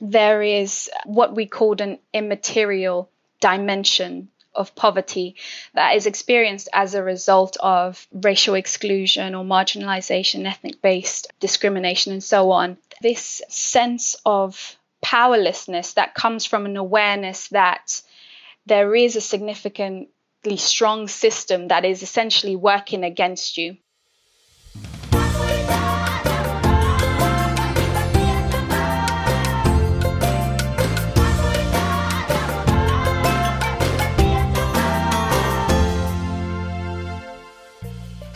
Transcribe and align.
there 0.00 0.42
is 0.42 0.90
what 1.04 1.34
we 1.34 1.46
called 1.46 1.80
an 1.80 1.98
immaterial 2.12 3.10
dimension 3.40 4.28
of 4.54 4.74
poverty 4.74 5.36
that 5.74 5.94
is 5.96 6.06
experienced 6.06 6.68
as 6.72 6.94
a 6.94 7.02
result 7.02 7.56
of 7.60 8.06
racial 8.12 8.54
exclusion 8.54 9.34
or 9.34 9.44
marginalization, 9.44 10.46
ethnic 10.46 10.80
based 10.80 11.28
discrimination, 11.40 12.12
and 12.12 12.24
so 12.24 12.50
on. 12.50 12.78
This 13.02 13.42
sense 13.48 14.16
of 14.24 14.76
powerlessness 15.02 15.92
that 15.94 16.14
comes 16.14 16.46
from 16.46 16.66
an 16.66 16.76
awareness 16.76 17.48
that 17.48 18.02
there 18.64 18.94
is 18.94 19.14
a 19.14 19.20
significantly 19.20 20.56
strong 20.56 21.06
system 21.06 21.68
that 21.68 21.84
is 21.84 22.02
essentially 22.02 22.56
working 22.56 23.04
against 23.04 23.58
you. 23.58 23.76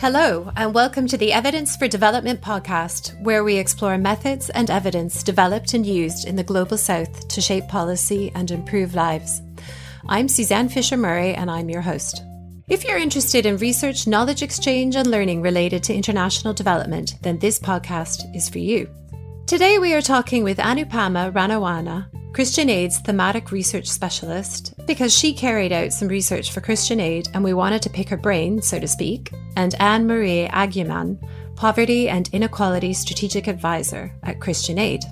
Hello, 0.01 0.51
and 0.55 0.73
welcome 0.73 1.05
to 1.05 1.15
the 1.15 1.31
Evidence 1.31 1.75
for 1.75 1.87
Development 1.87 2.41
podcast, 2.41 3.21
where 3.21 3.43
we 3.43 3.57
explore 3.57 3.99
methods 3.99 4.49
and 4.49 4.71
evidence 4.71 5.21
developed 5.21 5.75
and 5.75 5.85
used 5.85 6.27
in 6.27 6.35
the 6.35 6.43
Global 6.43 6.75
South 6.75 7.27
to 7.27 7.39
shape 7.39 7.67
policy 7.67 8.31
and 8.33 8.49
improve 8.49 8.95
lives. 8.95 9.43
I'm 10.09 10.27
Suzanne 10.27 10.69
Fisher 10.69 10.97
Murray, 10.97 11.35
and 11.35 11.51
I'm 11.51 11.69
your 11.69 11.83
host. 11.83 12.23
If 12.67 12.83
you're 12.83 12.97
interested 12.97 13.45
in 13.45 13.57
research, 13.57 14.07
knowledge 14.07 14.41
exchange, 14.41 14.95
and 14.95 15.05
learning 15.05 15.43
related 15.43 15.83
to 15.83 15.93
international 15.93 16.55
development, 16.55 17.17
then 17.21 17.37
this 17.37 17.59
podcast 17.59 18.35
is 18.35 18.49
for 18.49 18.57
you. 18.57 18.89
Today, 19.45 19.77
we 19.77 19.93
are 19.93 20.01
talking 20.01 20.43
with 20.43 20.57
Anupama 20.57 21.31
Ranawana, 21.31 22.07
Christian 22.33 22.69
Aid's 22.69 22.97
thematic 22.99 23.51
research 23.51 23.87
specialist, 23.87 24.73
because 24.87 25.13
she 25.13 25.33
carried 25.33 25.73
out 25.73 25.91
some 25.91 26.07
research 26.07 26.53
for 26.53 26.61
Christian 26.61 27.01
Aid 27.01 27.27
and 27.33 27.43
we 27.43 27.53
wanted 27.53 27.81
to 27.81 27.89
pick 27.89 28.07
her 28.07 28.15
brain, 28.15 28.61
so 28.61 28.79
to 28.79 28.87
speak, 28.87 29.33
and 29.57 29.75
Ann-Marie 29.81 30.47
Agyeman, 30.47 31.21
Poverty 31.57 32.07
and 32.07 32.29
Inequality 32.31 32.93
Strategic 32.93 33.47
Advisor 33.47 34.13
at 34.23 34.39
Christian 34.39 34.79
Aid. 34.79 35.03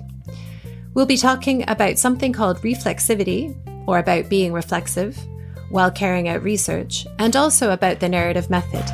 We'll 0.94 1.04
be 1.04 1.18
talking 1.18 1.68
about 1.68 1.98
something 1.98 2.32
called 2.32 2.62
reflexivity, 2.62 3.54
or 3.86 3.98
about 3.98 4.30
being 4.30 4.54
reflexive, 4.54 5.18
while 5.68 5.90
carrying 5.90 6.26
out 6.26 6.42
research, 6.42 7.06
and 7.18 7.36
also 7.36 7.70
about 7.70 8.00
the 8.00 8.08
narrative 8.08 8.48
method. 8.48 8.84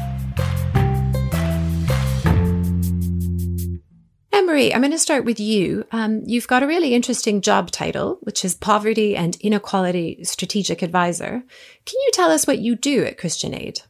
Marie, 4.46 4.72
I'm 4.72 4.80
going 4.80 4.92
to 4.92 4.98
start 4.98 5.24
with 5.24 5.40
you. 5.40 5.84
Um, 5.90 6.22
you've 6.24 6.46
got 6.46 6.62
a 6.62 6.68
really 6.68 6.94
interesting 6.94 7.40
job 7.40 7.72
title, 7.72 8.18
which 8.22 8.44
is 8.44 8.54
Poverty 8.54 9.16
and 9.16 9.36
Inequality 9.40 10.22
Strategic 10.22 10.82
Advisor. 10.82 11.42
Can 11.84 12.00
you 12.06 12.10
tell 12.12 12.30
us 12.30 12.46
what 12.46 12.60
you 12.60 12.76
do 12.76 13.04
at 13.04 13.18
Christian 13.18 13.52
Aid? 13.52 13.80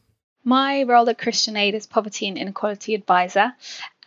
My 0.43 0.81
role 0.81 1.07
at 1.09 1.19
Christian 1.19 1.55
Aid 1.57 1.75
is 1.75 1.85
Poverty 1.85 2.27
and 2.27 2.39
Inequality 2.39 2.95
Advisor, 2.95 3.53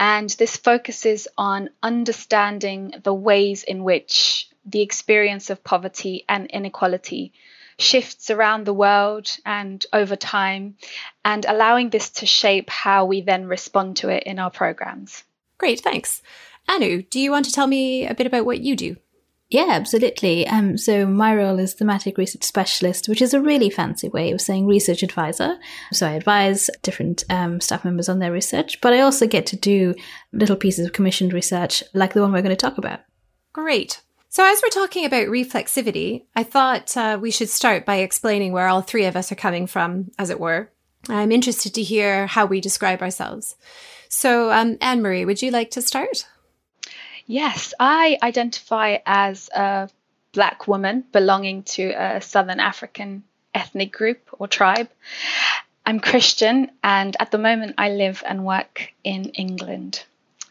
and 0.00 0.28
this 0.30 0.56
focuses 0.56 1.28
on 1.38 1.70
understanding 1.84 2.94
the 3.00 3.14
ways 3.14 3.62
in 3.62 3.84
which 3.84 4.48
the 4.66 4.82
experience 4.82 5.50
of 5.50 5.62
poverty 5.62 6.24
and 6.28 6.46
inequality 6.48 7.32
shifts 7.78 8.28
around 8.28 8.64
the 8.64 8.74
world 8.74 9.30
and 9.46 9.86
over 9.92 10.16
time, 10.16 10.76
and 11.24 11.46
allowing 11.46 11.90
this 11.90 12.10
to 12.10 12.26
shape 12.26 12.68
how 12.68 13.04
we 13.04 13.20
then 13.20 13.46
respond 13.46 13.98
to 13.98 14.08
it 14.08 14.24
in 14.24 14.40
our 14.40 14.50
programs. 14.50 15.22
Great, 15.60 15.80
thanks. 15.80 16.22
Anu, 16.68 17.02
do 17.02 17.20
you 17.20 17.30
want 17.30 17.44
to 17.44 17.52
tell 17.52 17.66
me 17.66 18.06
a 18.06 18.14
bit 18.14 18.26
about 18.26 18.46
what 18.46 18.60
you 18.60 18.74
do? 18.74 18.96
Yeah, 19.50 19.66
absolutely. 19.68 20.46
Um, 20.46 20.78
so 20.78 21.04
my 21.06 21.36
role 21.36 21.58
is 21.58 21.74
thematic 21.74 22.16
research 22.16 22.44
specialist, 22.44 23.10
which 23.10 23.20
is 23.20 23.34
a 23.34 23.42
really 23.42 23.68
fancy 23.68 24.08
way 24.08 24.30
of 24.32 24.40
saying 24.40 24.66
research 24.66 25.02
advisor. 25.02 25.58
So 25.92 26.06
I 26.06 26.12
advise 26.12 26.70
different 26.80 27.24
um, 27.28 27.60
staff 27.60 27.84
members 27.84 28.08
on 28.08 28.20
their 28.20 28.32
research, 28.32 28.80
but 28.80 28.94
I 28.94 29.00
also 29.00 29.26
get 29.26 29.44
to 29.46 29.56
do 29.56 29.94
little 30.32 30.56
pieces 30.56 30.86
of 30.86 30.94
commissioned 30.94 31.34
research 31.34 31.84
like 31.92 32.14
the 32.14 32.22
one 32.22 32.32
we're 32.32 32.40
going 32.40 32.56
to 32.56 32.56
talk 32.56 32.78
about. 32.78 33.00
Great. 33.52 34.00
So 34.30 34.42
as 34.42 34.62
we're 34.62 34.70
talking 34.70 35.04
about 35.04 35.26
reflexivity, 35.26 36.22
I 36.34 36.42
thought 36.42 36.96
uh, 36.96 37.18
we 37.20 37.30
should 37.30 37.50
start 37.50 37.84
by 37.84 37.96
explaining 37.96 38.52
where 38.52 38.68
all 38.68 38.80
three 38.80 39.04
of 39.04 39.14
us 39.14 39.30
are 39.30 39.36
coming 39.36 39.66
from, 39.66 40.10
as 40.18 40.30
it 40.30 40.40
were. 40.40 40.72
I'm 41.10 41.32
interested 41.32 41.74
to 41.74 41.82
hear 41.82 42.26
how 42.28 42.46
we 42.46 42.62
describe 42.62 43.02
ourselves. 43.02 43.56
So, 44.10 44.50
um, 44.50 44.76
Ann-Marie, 44.80 45.24
would 45.24 45.40
you 45.40 45.52
like 45.52 45.70
to 45.70 45.82
start? 45.82 46.26
Yes, 47.26 47.72
I 47.78 48.18
identify 48.20 48.98
as 49.06 49.48
a 49.54 49.88
black 50.32 50.66
woman 50.66 51.04
belonging 51.12 51.62
to 51.62 51.90
a 51.90 52.20
Southern 52.20 52.58
African 52.58 53.22
ethnic 53.54 53.92
group 53.92 54.18
or 54.32 54.48
tribe. 54.48 54.88
I'm 55.86 56.00
Christian, 56.00 56.72
and 56.82 57.16
at 57.20 57.30
the 57.30 57.38
moment, 57.38 57.76
I 57.78 57.90
live 57.90 58.24
and 58.26 58.44
work 58.44 58.92
in 59.04 59.26
England. 59.26 60.02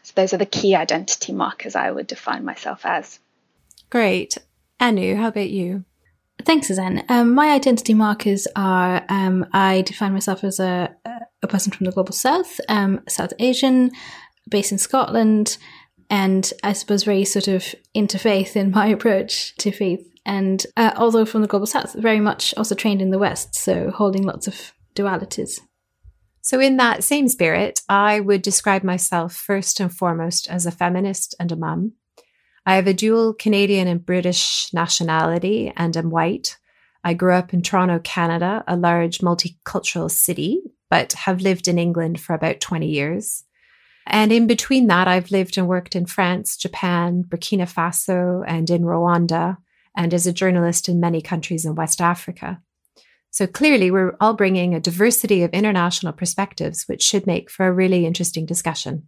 So, 0.04 0.12
those 0.14 0.32
are 0.32 0.38
the 0.38 0.46
key 0.46 0.74
identity 0.74 1.32
markers 1.32 1.76
I 1.76 1.90
would 1.90 2.06
define 2.06 2.46
myself 2.46 2.86
as. 2.86 3.20
Great. 3.90 4.38
Anu, 4.80 5.16
how 5.16 5.28
about 5.28 5.50
you? 5.50 5.84
Thanks, 6.46 6.68
Suzanne. 6.68 7.04
Um, 7.10 7.34
my 7.34 7.50
identity 7.50 7.92
markers 7.92 8.48
are 8.56 9.04
um, 9.10 9.46
I 9.52 9.82
define 9.82 10.14
myself 10.14 10.44
as 10.44 10.58
a, 10.58 10.96
a 11.42 11.48
person 11.48 11.72
from 11.72 11.86
the 11.86 11.92
global 11.92 12.12
south, 12.12 12.60
um, 12.68 13.00
South 13.08 13.32
Asian, 13.38 13.90
based 14.48 14.72
in 14.72 14.78
Scotland, 14.78 15.56
and 16.08 16.52
I 16.62 16.72
suppose 16.72 17.04
very 17.04 17.24
sort 17.24 17.48
of 17.48 17.74
interfaith 17.94 18.56
in 18.56 18.70
my 18.70 18.86
approach 18.96 19.54
to 19.56 19.70
faith. 19.70 20.06
And 20.26 20.64
uh, 20.76 20.92
although 20.96 21.24
from 21.24 21.42
the 21.42 21.48
global 21.48 21.66
south, 21.66 21.94
very 21.94 22.20
much 22.20 22.52
also 22.56 22.74
trained 22.74 23.00
in 23.00 23.10
the 23.10 23.18
West, 23.18 23.54
so 23.54 23.90
holding 23.90 24.24
lots 24.24 24.46
of 24.46 24.72
dualities. 24.94 25.60
So, 26.42 26.58
in 26.58 26.78
that 26.78 27.04
same 27.04 27.28
spirit, 27.28 27.80
I 27.88 28.20
would 28.20 28.42
describe 28.42 28.82
myself 28.82 29.34
first 29.34 29.78
and 29.78 29.92
foremost 29.92 30.48
as 30.50 30.66
a 30.66 30.70
feminist 30.70 31.34
and 31.38 31.52
a 31.52 31.56
mum. 31.56 31.92
I 32.66 32.76
have 32.76 32.86
a 32.86 32.94
dual 32.94 33.34
Canadian 33.34 33.88
and 33.88 34.04
British 34.04 34.70
nationality 34.72 35.72
and 35.76 35.96
am 35.96 36.10
white. 36.10 36.56
I 37.02 37.14
grew 37.14 37.34
up 37.34 37.54
in 37.54 37.62
Toronto, 37.62 37.98
Canada, 37.98 38.64
a 38.66 38.76
large 38.76 39.18
multicultural 39.18 40.10
city, 40.10 40.60
but 40.90 41.12
have 41.14 41.40
lived 41.40 41.68
in 41.68 41.78
England 41.78 42.20
for 42.20 42.34
about 42.34 42.60
20 42.60 42.86
years. 42.86 43.44
And 44.06 44.32
in 44.32 44.46
between 44.46 44.88
that, 44.88 45.08
I've 45.08 45.30
lived 45.30 45.56
and 45.56 45.68
worked 45.68 45.94
in 45.94 46.06
France, 46.06 46.56
Japan, 46.56 47.24
Burkina 47.26 47.72
Faso, 47.72 48.44
and 48.46 48.68
in 48.68 48.82
Rwanda, 48.82 49.58
and 49.96 50.12
as 50.12 50.26
a 50.26 50.32
journalist 50.32 50.88
in 50.88 51.00
many 51.00 51.22
countries 51.22 51.64
in 51.64 51.74
West 51.74 52.00
Africa. 52.00 52.60
So 53.30 53.46
clearly, 53.46 53.92
we're 53.92 54.16
all 54.20 54.34
bringing 54.34 54.74
a 54.74 54.80
diversity 54.80 55.44
of 55.44 55.52
international 55.52 56.12
perspectives, 56.12 56.88
which 56.88 57.02
should 57.02 57.26
make 57.26 57.48
for 57.48 57.66
a 57.66 57.72
really 57.72 58.04
interesting 58.04 58.44
discussion. 58.44 59.06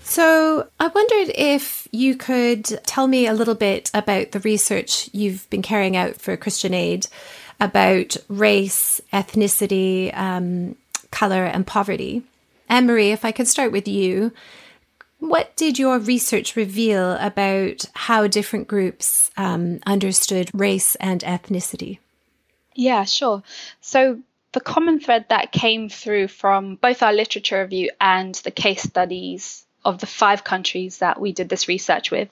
So, 0.00 0.68
I 0.78 0.88
wondered 0.88 1.34
if 1.34 1.88
you 1.90 2.16
could 2.16 2.66
tell 2.84 3.06
me 3.06 3.26
a 3.26 3.32
little 3.32 3.54
bit 3.54 3.90
about 3.94 4.32
the 4.32 4.40
research 4.40 5.08
you've 5.14 5.48
been 5.48 5.62
carrying 5.62 5.96
out 5.96 6.20
for 6.20 6.36
Christian 6.36 6.74
Aid 6.74 7.06
about 7.62 8.16
race, 8.28 9.00
ethnicity, 9.12 10.14
um, 10.18 10.74
color, 11.12 11.44
and 11.44 11.64
poverty. 11.64 12.24
Ann-Marie, 12.68 13.12
if 13.12 13.24
I 13.24 13.30
could 13.30 13.46
start 13.46 13.70
with 13.70 13.86
you, 13.86 14.32
what 15.20 15.54
did 15.54 15.78
your 15.78 16.00
research 16.00 16.56
reveal 16.56 17.12
about 17.12 17.84
how 17.94 18.26
different 18.26 18.66
groups 18.66 19.30
um, 19.36 19.78
understood 19.86 20.50
race 20.52 20.96
and 20.96 21.20
ethnicity? 21.20 21.98
Yeah, 22.74 23.04
sure. 23.04 23.44
So, 23.80 24.18
the 24.50 24.60
common 24.60 24.98
thread 24.98 25.26
that 25.28 25.52
came 25.52 25.88
through 25.88 26.28
from 26.28 26.74
both 26.74 27.02
our 27.02 27.12
literature 27.12 27.62
review 27.62 27.90
and 28.00 28.34
the 28.34 28.50
case 28.50 28.82
studies 28.82 29.64
of 29.84 29.98
the 29.98 30.06
five 30.06 30.42
countries 30.42 30.98
that 30.98 31.20
we 31.20 31.32
did 31.32 31.48
this 31.48 31.68
research 31.68 32.10
with, 32.10 32.28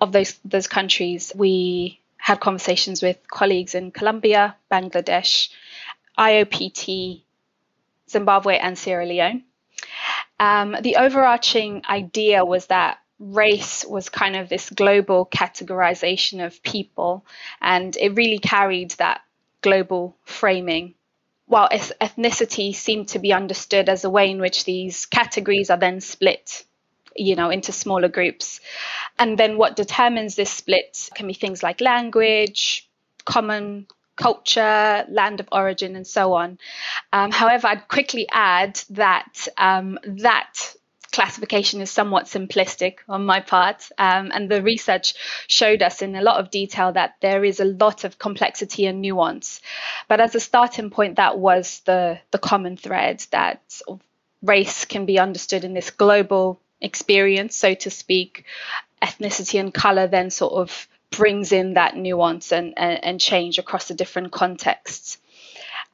of 0.00 0.10
those 0.10 0.36
those 0.44 0.66
countries, 0.66 1.32
we 1.36 2.00
had 2.26 2.40
conversations 2.40 3.02
with 3.02 3.16
colleagues 3.28 3.76
in 3.76 3.92
Colombia, 3.92 4.56
Bangladesh, 4.68 5.48
IOPT, 6.18 7.22
Zimbabwe, 8.10 8.58
and 8.58 8.76
Sierra 8.76 9.06
Leone. 9.06 9.44
Um, 10.40 10.74
the 10.80 10.96
overarching 10.96 11.82
idea 11.88 12.44
was 12.44 12.66
that 12.66 12.98
race 13.20 13.84
was 13.84 14.08
kind 14.08 14.34
of 14.34 14.48
this 14.48 14.70
global 14.70 15.24
categorization 15.24 16.44
of 16.44 16.60
people, 16.64 17.24
and 17.60 17.96
it 17.96 18.16
really 18.16 18.40
carried 18.40 18.90
that 18.98 19.20
global 19.60 20.16
framing. 20.24 20.94
While 21.46 21.68
ethnicity 21.68 22.74
seemed 22.74 23.06
to 23.10 23.20
be 23.20 23.32
understood 23.32 23.88
as 23.88 24.02
a 24.02 24.10
way 24.10 24.32
in 24.32 24.40
which 24.40 24.64
these 24.64 25.06
categories 25.06 25.70
are 25.70 25.78
then 25.78 26.00
split, 26.00 26.64
you 27.18 27.34
know, 27.34 27.50
into 27.50 27.72
smaller 27.72 28.08
groups. 28.08 28.60
And 29.18 29.38
then 29.38 29.56
what 29.56 29.76
determines 29.76 30.34
this 30.34 30.50
split 30.50 31.08
can 31.14 31.26
be 31.26 31.34
things 31.34 31.62
like 31.62 31.80
language, 31.80 32.88
common 33.24 33.86
culture, 34.16 35.04
land 35.08 35.40
of 35.40 35.48
origin, 35.52 35.94
and 35.94 36.06
so 36.06 36.32
on. 36.34 36.58
Um, 37.12 37.30
however, 37.30 37.68
I'd 37.68 37.88
quickly 37.88 38.26
add 38.30 38.80
that 38.90 39.46
um, 39.58 39.98
that 40.04 40.74
classification 41.12 41.80
is 41.80 41.90
somewhat 41.90 42.26
simplistic 42.26 42.96
on 43.08 43.24
my 43.24 43.40
part. 43.40 43.88
Um, 43.96 44.30
and 44.34 44.50
the 44.50 44.62
research 44.62 45.14
showed 45.46 45.82
us 45.82 46.02
in 46.02 46.14
a 46.14 46.22
lot 46.22 46.40
of 46.40 46.50
detail 46.50 46.92
that 46.92 47.16
there 47.20 47.44
is 47.44 47.60
a 47.60 47.64
lot 47.64 48.04
of 48.04 48.18
complexity 48.18 48.86
and 48.86 49.00
nuance. 49.00 49.60
But 50.08 50.20
as 50.20 50.34
a 50.34 50.40
starting 50.40 50.90
point, 50.90 51.16
that 51.16 51.38
was 51.38 51.80
the, 51.86 52.18
the 52.32 52.38
common 52.38 52.76
thread 52.76 53.24
that 53.30 53.80
race 54.42 54.84
can 54.84 55.06
be 55.06 55.18
understood 55.18 55.64
in 55.64 55.72
this 55.72 55.90
global 55.90 56.60
experience, 56.80 57.56
so 57.56 57.74
to 57.74 57.90
speak. 57.90 58.44
Ethnicity 59.02 59.60
and 59.60 59.72
color 59.72 60.06
then 60.06 60.30
sort 60.30 60.54
of 60.54 60.88
brings 61.10 61.52
in 61.52 61.74
that 61.74 61.96
nuance 61.96 62.52
and, 62.52 62.74
and, 62.76 63.04
and 63.04 63.20
change 63.20 63.58
across 63.58 63.88
the 63.88 63.94
different 63.94 64.32
contexts. 64.32 65.18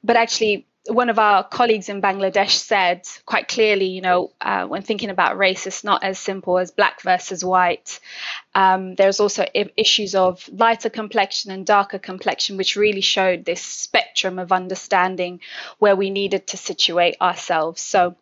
But 0.02 0.16
actually, 0.16 0.66
one 0.88 1.10
of 1.10 1.18
our 1.18 1.44
colleagues 1.44 1.88
in 1.88 2.02
Bangladesh 2.02 2.50
said 2.50 3.06
quite 3.24 3.46
clearly, 3.46 3.86
you 3.86 4.00
know, 4.00 4.32
uh, 4.40 4.66
when 4.66 4.82
thinking 4.82 5.10
about 5.10 5.38
race, 5.38 5.66
it's 5.66 5.84
not 5.84 6.02
as 6.02 6.18
simple 6.18 6.58
as 6.58 6.72
black 6.72 7.02
versus 7.02 7.44
white. 7.44 8.00
Um, 8.54 8.96
there's 8.96 9.20
also 9.20 9.44
I- 9.54 9.70
issues 9.76 10.16
of 10.16 10.48
lighter 10.52 10.90
complexion 10.90 11.52
and 11.52 11.64
darker 11.64 12.00
complexion, 12.00 12.56
which 12.56 12.74
really 12.74 13.00
showed 13.00 13.44
this 13.44 13.62
spectrum 13.62 14.40
of 14.40 14.50
understanding 14.50 15.40
where 15.78 15.94
we 15.94 16.10
needed 16.10 16.48
to 16.48 16.56
situate 16.56 17.16
ourselves. 17.20 17.80
So, 17.80 18.16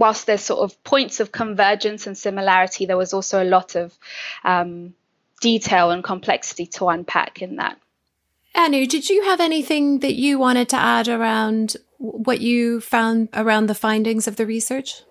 whilst 0.00 0.26
there's 0.26 0.40
sort 0.40 0.60
of 0.60 0.82
points 0.82 1.20
of 1.20 1.30
convergence 1.30 2.06
and 2.06 2.16
similarity, 2.16 2.86
there 2.86 2.96
was 2.96 3.12
also 3.12 3.42
a 3.42 3.44
lot 3.44 3.76
of 3.76 3.96
um, 4.44 4.94
detail 5.40 5.90
and 5.90 6.02
complexity 6.02 6.66
to 6.66 6.88
unpack 6.88 7.42
in 7.42 7.56
that. 7.56 7.78
Anu, 8.56 8.86
did 8.86 9.08
you 9.10 9.24
have 9.24 9.40
anything 9.40 10.00
that 10.00 10.14
you 10.14 10.38
wanted 10.38 10.70
to 10.70 10.76
add 10.76 11.06
around 11.06 11.76
what 11.98 12.40
you 12.40 12.80
found 12.80 13.28
around 13.34 13.66
the 13.66 13.74
findings 13.74 14.26
of 14.26 14.36
the 14.36 14.46
research? 14.46 15.02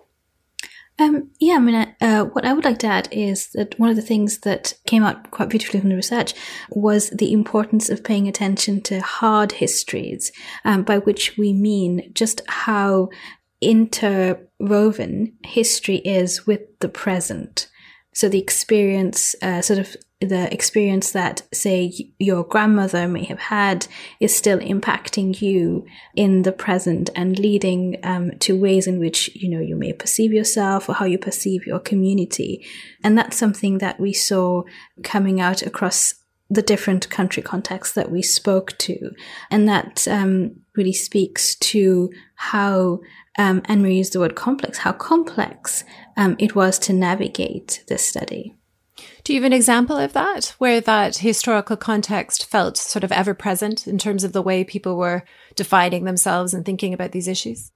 Um, 1.00 1.30
yeah, 1.40 1.56
I 1.56 1.60
mean, 1.60 1.96
uh, 2.02 2.26
what 2.26 2.44
I 2.44 2.52
would 2.52 2.66
like 2.66 2.80
to 2.80 2.88
add 2.88 3.08
is 3.10 3.48
that 3.54 3.80
one 3.80 3.90
of 3.90 3.96
the 3.96 4.02
things 4.02 4.40
that 4.40 4.74
came 4.86 5.02
out 5.02 5.32
quite 5.32 5.48
beautifully 5.48 5.80
from 5.80 5.90
the 5.90 5.96
research 5.96 6.34
was 6.72 7.10
the 7.12 7.32
importance 7.32 7.90
of 7.90 8.04
paying 8.04 8.28
attention 8.28 8.82
to 8.82 9.00
hard 9.00 9.54
histories, 9.54 10.34
um, 10.66 10.84
by 10.84 10.98
which 10.98 11.38
we 11.38 11.54
mean 11.54 12.12
just 12.14 12.42
how 12.50 13.08
interwoven 13.62 15.34
history 15.44 15.98
is 15.98 16.46
with 16.46 16.62
the 16.80 16.90
present. 16.90 17.68
So 18.14 18.28
the 18.28 18.40
experience, 18.40 19.36
uh, 19.42 19.62
sort 19.62 19.80
of 19.80 19.96
the 20.20 20.52
experience 20.54 21.12
that, 21.14 21.44
say, 21.54 22.12
your 22.20 22.44
grandmother 22.44 23.08
may 23.08 23.24
have 23.24 23.40
had 23.40 23.88
is 24.20 24.36
still 24.36 24.60
impacting 24.60 25.40
you 25.42 25.86
in 26.16 26.42
the 26.42 26.52
present 26.52 27.10
and 27.16 27.40
leading 27.40 27.98
um, 28.04 28.32
to 28.40 28.60
ways 28.60 28.88
in 28.88 29.00
which, 29.00 29.34
you 29.36 29.50
know, 29.50 29.62
you 29.62 29.78
may 29.78 29.94
perceive 29.94 30.34
yourself 30.34 30.90
or 30.90 30.96
how 30.96 31.06
you 31.06 31.18
perceive 31.18 31.66
your 31.66 31.80
community. 31.80 32.66
And 33.02 33.18
that's 33.18 33.38
something 33.38 33.78
that 33.78 34.00
we 34.00 34.12
saw 34.12 34.64
coming 35.04 35.40
out 35.40 35.62
across 35.62 36.16
the 36.50 36.64
different 36.64 37.10
country 37.10 37.44
contexts 37.44 37.94
that 37.94 38.12
we 38.12 38.22
spoke 38.22 38.78
to. 38.80 39.12
And 39.50 39.70
that 39.70 40.08
um, 40.08 40.56
really 40.76 40.94
speaks 40.94 41.56
to 41.56 42.10
how, 42.36 43.00
um, 43.40 43.62
and 43.66 43.82
we 43.82 43.96
used 43.96 44.12
the 44.12 44.20
word 44.20 44.36
complex, 44.36 44.80
how 44.80 44.92
complex 44.92 45.86
um, 46.18 46.36
it 46.40 46.56
was 46.56 46.78
to 46.80 46.94
navigate 46.94 47.86
this 47.88 48.06
study. 48.06 48.54
Do 49.24 49.34
you 49.34 49.40
have 49.40 49.46
an 49.46 49.54
example 49.54 49.98
of 49.98 50.12
that, 50.12 50.56
where 50.58 50.82
that 50.82 51.20
historical 51.20 51.78
context 51.78 52.46
felt 52.46 52.76
sort 52.76 53.06
of 53.06 53.14
ever 53.14 53.34
present 53.34 53.88
in 53.88 53.98
terms 53.98 54.26
of 54.26 54.34
the 54.34 54.42
way 54.42 54.66
people 54.66 54.98
were 54.98 55.24
defining 55.56 56.04
themselves 56.04 56.54
and 56.54 56.66
thinking 56.66 56.94
about 56.94 57.14
these 57.14 57.30
issues? 57.30 57.72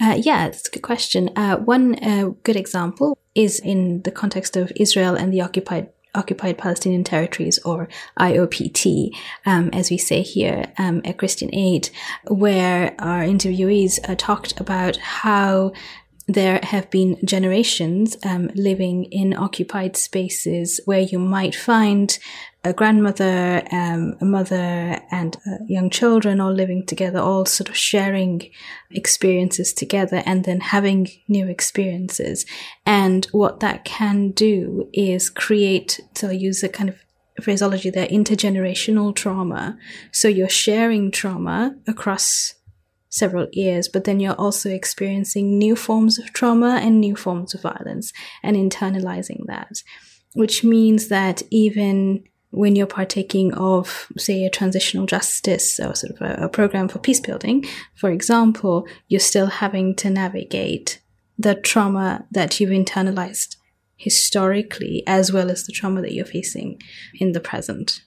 Uh, 0.00 0.18
yeah, 0.20 0.48
that's 0.48 0.68
a 0.68 0.72
good 0.72 0.82
question. 0.82 1.30
Uh, 1.36 1.56
one 1.56 2.02
uh, 2.02 2.30
good 2.42 2.56
example 2.56 3.16
is 3.36 3.60
in 3.60 4.02
the 4.02 4.10
context 4.10 4.56
of 4.56 4.72
Israel 4.74 5.14
and 5.14 5.32
the 5.32 5.40
occupied 5.40 5.88
occupied 6.16 6.58
Palestinian 6.58 7.04
territories, 7.04 7.58
or 7.64 7.88
IOPT, 8.18 9.10
um, 9.44 9.70
as 9.72 9.90
we 9.90 9.98
say 9.98 10.22
here 10.22 10.64
um, 10.78 11.02
at 11.04 11.18
Christian 11.18 11.54
Aid, 11.54 11.90
where 12.28 12.94
our 12.98 13.22
interviewees 13.22 13.98
uh, 14.08 14.14
talked 14.16 14.58
about 14.60 14.96
how 14.96 15.72
there 16.28 16.58
have 16.62 16.90
been 16.90 17.18
generations 17.24 18.16
um, 18.24 18.50
living 18.54 19.04
in 19.04 19.36
occupied 19.36 19.96
spaces 19.96 20.80
where 20.84 21.00
you 21.00 21.18
might 21.18 21.54
find 21.54 22.18
a 22.64 22.72
grandmother, 22.72 23.62
um, 23.70 24.16
a 24.20 24.24
mother, 24.24 25.00
and 25.12 25.36
uh, 25.46 25.58
young 25.68 25.88
children 25.88 26.40
all 26.40 26.52
living 26.52 26.84
together, 26.84 27.20
all 27.20 27.46
sort 27.46 27.68
of 27.68 27.76
sharing 27.76 28.50
experiences 28.90 29.72
together 29.72 30.20
and 30.26 30.44
then 30.44 30.60
having 30.60 31.08
new 31.28 31.46
experiences. 31.46 32.44
And 32.84 33.26
what 33.26 33.60
that 33.60 33.84
can 33.84 34.32
do 34.32 34.88
is 34.92 35.30
create, 35.30 36.00
so 36.16 36.28
I 36.28 36.32
use 36.32 36.64
a 36.64 36.68
kind 36.68 36.88
of 36.88 36.96
phraseology 37.40 37.90
there, 37.90 38.08
intergenerational 38.08 39.14
trauma. 39.14 39.78
So 40.10 40.26
you're 40.26 40.48
sharing 40.48 41.12
trauma 41.12 41.76
across 41.86 42.55
several 43.08 43.46
years, 43.52 43.88
but 43.88 44.04
then 44.04 44.20
you're 44.20 44.34
also 44.34 44.70
experiencing 44.70 45.58
new 45.58 45.76
forms 45.76 46.18
of 46.18 46.32
trauma 46.32 46.80
and 46.82 47.00
new 47.00 47.16
forms 47.16 47.54
of 47.54 47.62
violence 47.62 48.12
and 48.42 48.56
internalizing 48.56 49.46
that, 49.46 49.82
which 50.34 50.64
means 50.64 51.08
that 51.08 51.42
even 51.50 52.24
when 52.50 52.74
you're 52.76 52.86
partaking 52.86 53.52
of, 53.54 54.06
say, 54.16 54.44
a 54.44 54.50
transitional 54.50 55.06
justice 55.06 55.78
or 55.78 55.94
sort 55.94 56.12
of 56.14 56.20
a, 56.22 56.44
a 56.44 56.48
program 56.48 56.88
for 56.88 56.98
peace 56.98 57.20
building, 57.20 57.64
for 57.94 58.10
example, 58.10 58.86
you're 59.08 59.20
still 59.20 59.46
having 59.46 59.94
to 59.96 60.08
navigate 60.08 61.00
the 61.38 61.54
trauma 61.54 62.24
that 62.30 62.58
you've 62.58 62.70
internalized 62.70 63.56
historically, 63.96 65.02
as 65.06 65.32
well 65.32 65.50
as 65.50 65.64
the 65.64 65.72
trauma 65.72 66.00
that 66.02 66.12
you're 66.12 66.24
facing 66.24 66.80
in 67.18 67.32
the 67.32 67.40
present. 67.40 68.02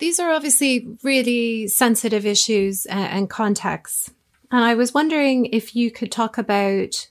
These 0.00 0.18
are 0.18 0.32
obviously 0.32 0.88
really 1.02 1.68
sensitive 1.68 2.26
issues 2.26 2.86
and 2.86 3.28
contexts. 3.28 4.10
And 4.50 4.64
I 4.64 4.74
was 4.74 4.94
wondering 4.94 5.46
if 5.46 5.76
you 5.76 5.90
could 5.90 6.10
talk 6.10 6.38
about 6.38 7.08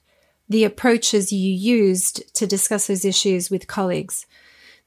the 0.50 0.64
approaches 0.64 1.32
you 1.32 1.54
used 1.54 2.36
to 2.36 2.48
discuss 2.48 2.88
those 2.88 3.06
issues 3.06 3.52
with 3.52 3.68
colleagues. 3.68 4.26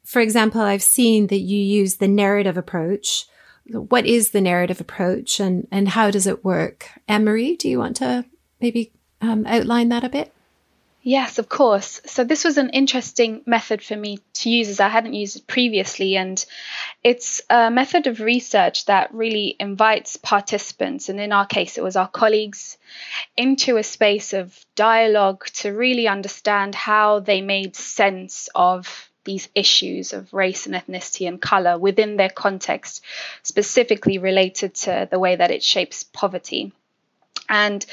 For 0.04 0.20
example, 0.20 0.60
I've 0.60 0.82
seen 0.82 1.28
that 1.28 1.38
you 1.38 1.56
use 1.56 1.96
the 1.96 2.08
narrative 2.08 2.56
approach. 2.56 3.26
What 3.68 4.04
is 4.04 4.32
the 4.32 4.40
narrative 4.40 4.80
approach 4.80 5.38
and, 5.38 5.68
and 5.70 5.88
how 5.88 6.10
does 6.10 6.26
it 6.26 6.44
work? 6.44 6.88
Ann-Marie, 7.06 7.54
do 7.56 7.68
you 7.68 7.78
want 7.78 7.96
to 7.98 8.24
maybe 8.60 8.92
um, 9.20 9.46
outline 9.46 9.90
that 9.90 10.02
a 10.02 10.08
bit? 10.08 10.34
Yes, 11.04 11.40
of 11.40 11.48
course. 11.48 12.00
So 12.06 12.22
this 12.22 12.44
was 12.44 12.58
an 12.58 12.70
interesting 12.70 13.42
method 13.44 13.82
for 13.82 13.96
me 13.96 14.20
to 14.34 14.50
use 14.50 14.68
as 14.68 14.78
I 14.78 14.88
hadn't 14.88 15.14
used 15.14 15.36
it 15.36 15.48
previously. 15.48 16.16
And 16.16 16.44
it's 17.02 17.42
a 17.50 17.72
method 17.72 18.06
of 18.06 18.20
research 18.20 18.84
that 18.84 19.12
really 19.12 19.56
invites 19.58 20.16
participants, 20.16 21.08
and 21.08 21.18
in 21.18 21.32
our 21.32 21.44
case, 21.44 21.76
it 21.76 21.82
was 21.82 21.96
our 21.96 22.06
colleagues, 22.06 22.78
into 23.36 23.78
a 23.78 23.82
space 23.82 24.32
of 24.32 24.64
dialogue 24.76 25.44
to 25.54 25.72
really 25.72 26.06
understand 26.06 26.76
how 26.76 27.18
they 27.18 27.40
made 27.40 27.74
sense 27.74 28.48
of 28.54 29.10
these 29.24 29.48
issues 29.56 30.12
of 30.12 30.32
race 30.32 30.66
and 30.66 30.74
ethnicity 30.76 31.26
and 31.26 31.42
color 31.42 31.78
within 31.78 32.16
their 32.16 32.30
context, 32.30 33.02
specifically 33.42 34.18
related 34.18 34.74
to 34.74 35.08
the 35.10 35.18
way 35.18 35.34
that 35.34 35.50
it 35.50 35.64
shapes 35.64 36.04
poverty. 36.04 36.72
And 37.48 37.84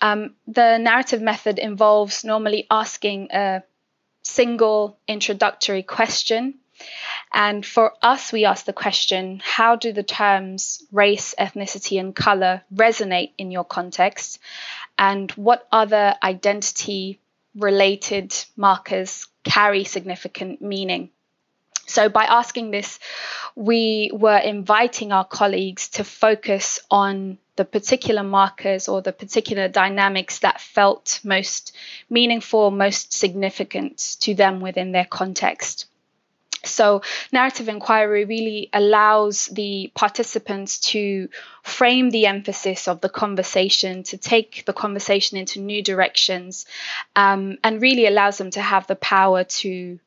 um, 0.00 0.34
the 0.46 0.78
narrative 0.78 1.20
method 1.20 1.58
involves 1.58 2.24
normally 2.24 2.66
asking 2.70 3.30
a 3.32 3.62
single 4.22 4.98
introductory 5.08 5.82
question. 5.82 6.54
And 7.32 7.64
for 7.64 7.92
us, 8.02 8.32
we 8.32 8.44
ask 8.44 8.64
the 8.64 8.72
question 8.72 9.40
how 9.44 9.76
do 9.76 9.92
the 9.92 10.02
terms 10.02 10.82
race, 10.92 11.34
ethnicity, 11.38 11.98
and 12.00 12.14
color 12.14 12.62
resonate 12.74 13.32
in 13.38 13.50
your 13.50 13.64
context? 13.64 14.38
And 14.98 15.30
what 15.32 15.66
other 15.72 16.14
identity 16.22 17.20
related 17.54 18.34
markers 18.56 19.26
carry 19.44 19.84
significant 19.84 20.60
meaning? 20.60 21.10
So, 21.86 22.08
by 22.08 22.24
asking 22.24 22.70
this, 22.70 22.98
we 23.54 24.10
were 24.12 24.38
inviting 24.38 25.12
our 25.12 25.24
colleagues 25.24 25.88
to 25.90 26.04
focus 26.04 26.80
on 26.90 27.38
the 27.62 27.78
particular 27.78 28.24
markers 28.24 28.88
or 28.88 29.02
the 29.02 29.12
particular 29.12 29.68
dynamics 29.68 30.40
that 30.40 30.60
felt 30.60 31.20
most 31.22 31.70
meaningful, 32.10 32.72
most 32.72 33.12
significant 33.12 34.16
to 34.18 34.34
them 34.34 34.60
within 34.60 34.90
their 34.90 35.04
context. 35.04 35.86
So, 36.64 37.02
narrative 37.30 37.68
inquiry 37.68 38.24
really 38.24 38.68
allows 38.72 39.46
the 39.46 39.92
participants 39.94 40.80
to 40.90 41.28
frame 41.62 42.10
the 42.10 42.26
emphasis 42.26 42.88
of 42.88 43.00
the 43.00 43.08
conversation, 43.08 44.02
to 44.04 44.16
take 44.16 44.64
the 44.64 44.72
conversation 44.72 45.38
into 45.38 45.60
new 45.60 45.84
directions, 45.84 46.66
um, 47.14 47.58
and 47.62 47.80
really 47.80 48.06
allows 48.06 48.38
them 48.38 48.50
to 48.50 48.60
have 48.60 48.88
the 48.88 48.96
power 48.96 49.44
to 49.62 50.00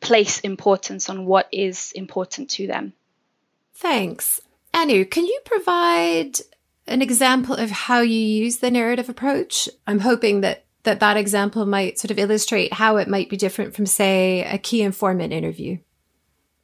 place 0.00 0.40
importance 0.40 1.08
on 1.08 1.24
what 1.24 1.48
is 1.52 1.92
important 1.92 2.50
to 2.50 2.66
them. 2.66 2.94
Thanks. 3.74 4.40
Anu, 4.74 5.04
can 5.04 5.24
you 5.24 5.40
provide 5.44 6.40
an 6.86 7.02
example 7.02 7.54
of 7.54 7.70
how 7.70 8.00
you 8.00 8.18
use 8.18 8.58
the 8.58 8.70
narrative 8.70 9.08
approach? 9.08 9.68
I'm 9.86 10.00
hoping 10.00 10.40
that 10.42 10.64
that 10.86 11.00
that 11.00 11.16
example 11.16 11.66
might 11.66 11.98
sort 11.98 12.10
of 12.10 12.18
illustrate 12.18 12.72
how 12.72 12.96
it 12.96 13.08
might 13.08 13.28
be 13.28 13.36
different 13.36 13.74
from, 13.74 13.86
say, 13.86 14.44
a 14.44 14.56
key 14.56 14.82
informant 14.82 15.32
interview? 15.32 15.78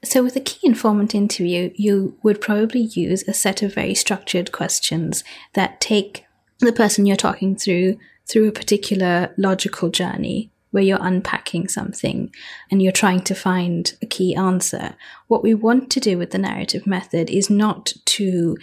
So, 0.05 0.23
with 0.23 0.37
a 0.37 0.41
key 0.41 0.67
informant 0.67 1.15
interview, 1.15 1.71
you 1.75 2.17
would 2.23 2.41
probably 2.41 2.81
use 2.81 3.23
a 3.29 3.35
set 3.35 3.63
of 3.63 3.75
very 3.75 3.95
structured 3.95 4.51
questions 4.51 5.23
that 5.53 5.81
take 5.81 6.25
the 6.59 6.73
person 6.73 7.05
you're 7.05 7.17
talking 7.17 7.55
through 7.57 7.99
through 8.27 8.49
a 8.49 8.53
particular 8.53 9.35
logical 9.37 9.91
journey 9.91 10.51
where 10.71 10.83
you're 10.83 10.99
unpacking 11.05 11.69
something 11.69 12.33
and 12.71 12.83
you're 12.83 12.93
trying 12.93 13.21
to 13.21 13.35
find 13.35 13.95
a 14.01 14.07
key 14.07 14.35
answer. 14.35 14.95
What 15.29 15.43
we 15.43 15.55
want 15.55 15.91
to 15.91 16.01
do 16.01 16.17
with 16.17 16.31
the 16.31 16.39
narrative 16.39 16.87
method 16.87 17.29
is 17.31 17.51
not 17.51 17.93
to 18.07 18.57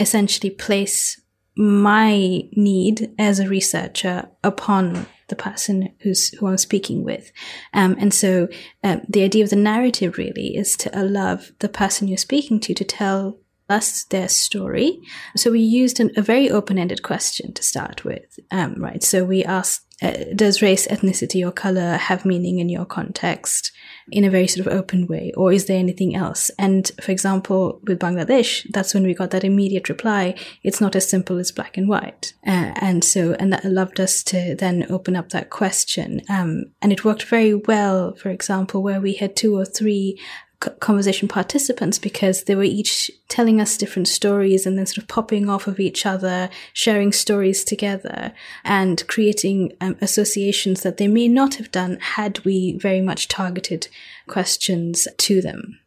essentially 0.00 0.50
place 0.50 1.20
my 1.56 2.42
need 2.52 3.14
as 3.18 3.38
a 3.38 3.48
researcher 3.48 4.28
upon 4.42 5.06
the 5.28 5.36
person 5.36 5.92
who's 6.00 6.30
who 6.38 6.46
I'm 6.46 6.58
speaking 6.58 7.04
with. 7.04 7.30
Um, 7.72 7.96
and 7.98 8.12
so 8.12 8.48
um, 8.82 9.02
the 9.08 9.22
idea 9.22 9.44
of 9.44 9.50
the 9.50 9.56
narrative 9.56 10.18
really 10.18 10.56
is 10.56 10.76
to 10.78 10.90
allow 10.98 11.38
the 11.60 11.68
person 11.68 12.08
you're 12.08 12.18
speaking 12.18 12.60
to 12.60 12.74
to 12.74 12.84
tell 12.84 13.38
us 13.70 14.04
their 14.04 14.28
story. 14.28 15.00
So 15.36 15.50
we 15.50 15.60
used 15.60 16.00
an, 16.00 16.10
a 16.16 16.22
very 16.22 16.50
open-ended 16.50 17.02
question 17.02 17.52
to 17.54 17.62
start 17.62 18.04
with, 18.04 18.38
um, 18.50 18.74
right? 18.82 19.02
So 19.02 19.24
we 19.24 19.44
asked, 19.44 19.86
uh, 20.02 20.24
does 20.34 20.62
race, 20.62 20.86
ethnicity, 20.88 21.46
or 21.46 21.52
color 21.52 21.96
have 21.96 22.24
meaning 22.24 22.58
in 22.58 22.68
your 22.70 22.86
context 22.86 23.70
in 24.10 24.24
a 24.24 24.30
very 24.30 24.48
sort 24.48 24.66
of 24.66 24.72
open 24.72 25.06
way, 25.06 25.30
or 25.36 25.52
is 25.52 25.66
there 25.66 25.78
anything 25.78 26.16
else? 26.16 26.50
And 26.58 26.90
for 27.02 27.12
example, 27.12 27.80
with 27.86 28.00
Bangladesh, 28.00 28.66
that's 28.72 28.94
when 28.94 29.04
we 29.04 29.14
got 29.14 29.30
that 29.30 29.44
immediate 29.44 29.88
reply. 29.88 30.34
It's 30.62 30.80
not 30.80 30.96
as 30.96 31.08
simple 31.08 31.36
as 31.36 31.52
black 31.52 31.76
and 31.76 31.86
white, 31.86 32.32
uh, 32.46 32.72
and 32.76 33.04
so 33.04 33.36
and 33.38 33.52
that 33.52 33.64
allowed 33.64 34.00
us 34.00 34.22
to 34.24 34.56
then 34.56 34.86
open 34.88 35.16
up 35.16 35.28
that 35.28 35.50
question. 35.50 36.22
Um, 36.28 36.72
and 36.80 36.92
it 36.92 37.04
worked 37.04 37.24
very 37.24 37.54
well. 37.54 38.14
For 38.14 38.30
example, 38.30 38.82
where 38.82 39.02
we 39.02 39.14
had 39.14 39.36
two 39.36 39.54
or 39.56 39.66
three 39.66 40.18
conversation 40.60 41.26
participants 41.26 41.98
because 41.98 42.44
they 42.44 42.54
were 42.54 42.62
each 42.62 43.10
telling 43.28 43.60
us 43.60 43.78
different 43.78 44.08
stories 44.08 44.66
and 44.66 44.76
then 44.76 44.86
sort 44.86 44.98
of 44.98 45.08
popping 45.08 45.48
off 45.48 45.66
of 45.66 45.80
each 45.80 46.04
other, 46.04 46.50
sharing 46.74 47.12
stories 47.12 47.64
together 47.64 48.32
and 48.64 49.06
creating 49.08 49.72
um, 49.80 49.96
associations 50.02 50.82
that 50.82 50.98
they 50.98 51.08
may 51.08 51.28
not 51.28 51.54
have 51.54 51.70
done 51.70 51.98
had 52.00 52.44
we 52.44 52.76
very 52.78 53.00
much 53.00 53.28
targeted 53.28 53.88
questions 54.26 55.08
to 55.16 55.40
them. 55.40 55.78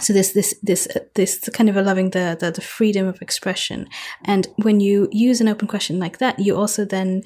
So 0.00 0.12
this, 0.12 0.32
this, 0.32 0.54
this, 0.62 0.86
uh, 0.94 1.00
this 1.14 1.48
kind 1.52 1.68
of 1.68 1.76
allowing 1.76 2.10
the, 2.10 2.36
the, 2.38 2.52
the 2.52 2.60
freedom 2.60 3.06
of 3.06 3.20
expression. 3.20 3.88
And 4.24 4.46
when 4.62 4.78
you 4.80 5.08
use 5.10 5.40
an 5.40 5.48
open 5.48 5.66
question 5.66 5.98
like 5.98 6.18
that, 6.18 6.38
you 6.38 6.56
also 6.56 6.84
then 6.84 7.22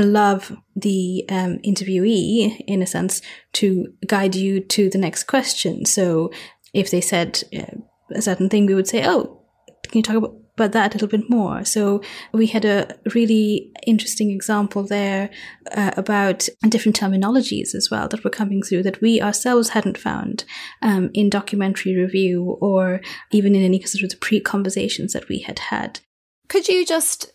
love 0.00 0.56
the 0.76 1.24
um, 1.28 1.58
interviewee, 1.58 2.64
in 2.66 2.82
a 2.82 2.86
sense, 2.86 3.22
to 3.54 3.92
guide 4.06 4.34
you 4.34 4.60
to 4.60 4.90
the 4.90 4.98
next 4.98 5.24
question. 5.24 5.84
So 5.84 6.30
if 6.74 6.90
they 6.90 7.00
said 7.00 7.42
uh, 7.56 7.78
a 8.14 8.22
certain 8.22 8.48
thing, 8.48 8.66
we 8.66 8.74
would 8.74 8.88
say, 8.88 9.06
Oh, 9.06 9.42
can 9.84 9.98
you 9.98 10.02
talk 10.02 10.16
about, 10.16 10.36
about 10.56 10.72
that 10.72 10.92
a 10.92 10.94
little 10.96 11.08
bit 11.08 11.30
more? 11.30 11.64
So 11.64 12.02
we 12.32 12.46
had 12.46 12.64
a 12.64 12.98
really 13.14 13.72
interesting 13.86 14.30
example 14.30 14.82
there 14.82 15.30
uh, 15.72 15.92
about 15.96 16.48
different 16.68 16.98
terminologies 16.98 17.74
as 17.74 17.88
well 17.90 18.08
that 18.08 18.24
were 18.24 18.30
coming 18.30 18.62
through 18.62 18.82
that 18.84 19.00
we 19.00 19.22
ourselves 19.22 19.70
hadn't 19.70 19.98
found 19.98 20.44
um, 20.82 21.10
in 21.14 21.30
documentary 21.30 21.96
review 21.96 22.58
or 22.60 23.00
even 23.30 23.54
in 23.54 23.62
any 23.62 23.82
sort 23.82 24.04
of 24.04 24.10
the 24.10 24.16
pre 24.16 24.40
conversations 24.40 25.12
that 25.12 25.28
we 25.28 25.40
had 25.40 25.58
had. 25.58 26.00
Could 26.48 26.68
you 26.68 26.84
just 26.86 27.32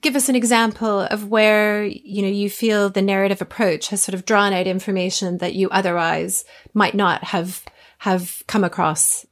give 0.00 0.16
us 0.16 0.28
an 0.28 0.36
example 0.36 1.00
of 1.00 1.28
where 1.28 1.84
you 1.84 2.22
know 2.22 2.28
you 2.28 2.50
feel 2.50 2.88
the 2.90 3.02
narrative 3.02 3.40
approach 3.40 3.88
has 3.88 4.02
sort 4.02 4.14
of 4.14 4.24
drawn 4.24 4.52
out 4.52 4.66
information 4.66 5.38
that 5.38 5.54
you 5.54 5.68
otherwise 5.70 6.44
might 6.72 6.94
not 6.94 7.24
have 7.24 7.64
have 7.98 8.42
come 8.46 8.64
across 8.64 9.26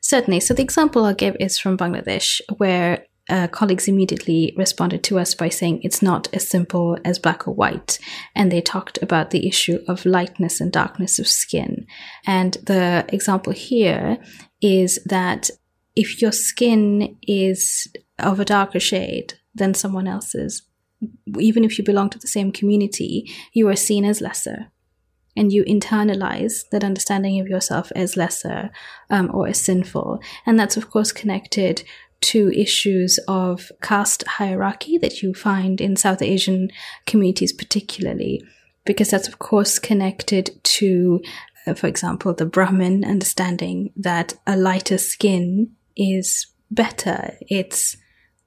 certainly 0.00 0.40
so 0.40 0.54
the 0.54 0.62
example 0.62 1.04
i'll 1.04 1.14
give 1.14 1.36
is 1.40 1.58
from 1.58 1.76
bangladesh 1.76 2.40
where 2.58 3.04
uh, 3.28 3.46
colleagues 3.46 3.86
immediately 3.86 4.52
responded 4.56 5.04
to 5.04 5.18
us 5.18 5.34
by 5.34 5.48
saying 5.48 5.80
it's 5.82 6.02
not 6.02 6.28
as 6.34 6.48
simple 6.48 6.98
as 7.04 7.18
black 7.18 7.46
or 7.46 7.54
white. 7.54 7.98
And 8.34 8.50
they 8.50 8.60
talked 8.60 8.98
about 9.02 9.30
the 9.30 9.46
issue 9.46 9.78
of 9.86 10.04
lightness 10.04 10.60
and 10.60 10.72
darkness 10.72 11.20
of 11.20 11.28
skin. 11.28 11.86
And 12.26 12.54
the 12.64 13.04
example 13.08 13.52
here 13.52 14.18
is 14.60 14.98
that 15.04 15.48
if 15.94 16.20
your 16.20 16.32
skin 16.32 17.16
is 17.22 17.88
of 18.20 18.40
a 18.40 18.44
darker 18.44 18.80
shade, 18.80 19.34
than 19.54 19.74
someone 19.74 20.06
else's. 20.06 20.62
Even 21.38 21.64
if 21.64 21.78
you 21.78 21.84
belong 21.84 22.10
to 22.10 22.18
the 22.18 22.28
same 22.28 22.52
community, 22.52 23.30
you 23.52 23.68
are 23.68 23.76
seen 23.76 24.04
as 24.04 24.20
lesser. 24.20 24.70
And 25.36 25.52
you 25.52 25.64
internalize 25.64 26.68
that 26.72 26.84
understanding 26.84 27.40
of 27.40 27.48
yourself 27.48 27.92
as 27.94 28.16
lesser 28.16 28.70
um, 29.08 29.30
or 29.32 29.48
as 29.48 29.60
sinful. 29.60 30.20
And 30.44 30.58
that's, 30.58 30.76
of 30.76 30.90
course, 30.90 31.12
connected 31.12 31.84
to 32.22 32.52
issues 32.52 33.18
of 33.28 33.72
caste 33.80 34.26
hierarchy 34.26 34.98
that 34.98 35.22
you 35.22 35.32
find 35.32 35.80
in 35.80 35.96
South 35.96 36.20
Asian 36.20 36.70
communities, 37.06 37.52
particularly, 37.52 38.42
because 38.84 39.10
that's, 39.10 39.28
of 39.28 39.38
course, 39.38 39.78
connected 39.78 40.60
to, 40.64 41.22
uh, 41.66 41.74
for 41.74 41.86
example, 41.86 42.34
the 42.34 42.44
Brahmin 42.44 43.04
understanding 43.04 43.92
that 43.96 44.34
a 44.46 44.56
lighter 44.56 44.98
skin 44.98 45.70
is 45.96 46.46
better. 46.70 47.36
It's 47.48 47.96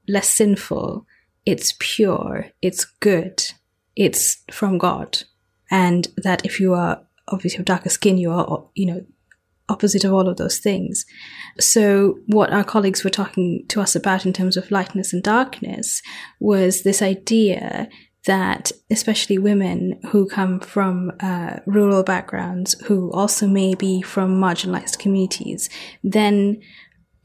less 0.08 0.30
sinful, 0.30 1.06
it's 1.46 1.74
pure, 1.80 2.48
it's 2.62 2.86
good, 2.86 3.44
it's 3.96 4.44
from 4.52 4.78
God. 4.78 5.24
And 5.72 6.08
that 6.18 6.46
if 6.46 6.60
you 6.60 6.74
are 6.74 7.02
obviously 7.28 7.60
of 7.60 7.66
darker 7.66 7.90
skin, 7.90 8.18
you 8.18 8.32
are, 8.32 8.66
you 8.76 8.86
know, 8.86 9.06
opposite 9.70 10.04
of 10.04 10.14
all 10.14 10.28
of 10.28 10.38
those 10.38 10.60
things. 10.60 11.06
So 11.60 12.20
what 12.28 12.52
our 12.52 12.64
colleagues 12.64 13.04
were 13.04 13.10
talking 13.10 13.66
to 13.70 13.82
us 13.82 13.96
about 13.96 14.26
in 14.26 14.34
terms 14.34 14.58
of 14.58 14.72
lightness 14.72 15.14
and 15.14 15.24
darkness 15.24 16.02
was 16.40 16.84
this 16.84 17.02
idea 17.02 17.90
that 18.26 18.72
especially 18.90 19.38
women 19.38 20.00
who 20.12 20.28
come 20.28 20.60
from 20.60 21.12
uh, 21.20 21.58
rural 21.66 22.04
backgrounds, 22.04 22.74
who 22.86 23.12
also 23.12 23.48
may 23.48 23.76
be 23.76 24.02
from 24.02 24.40
marginalized 24.40 24.98
communities, 25.00 25.70
then 26.04 26.62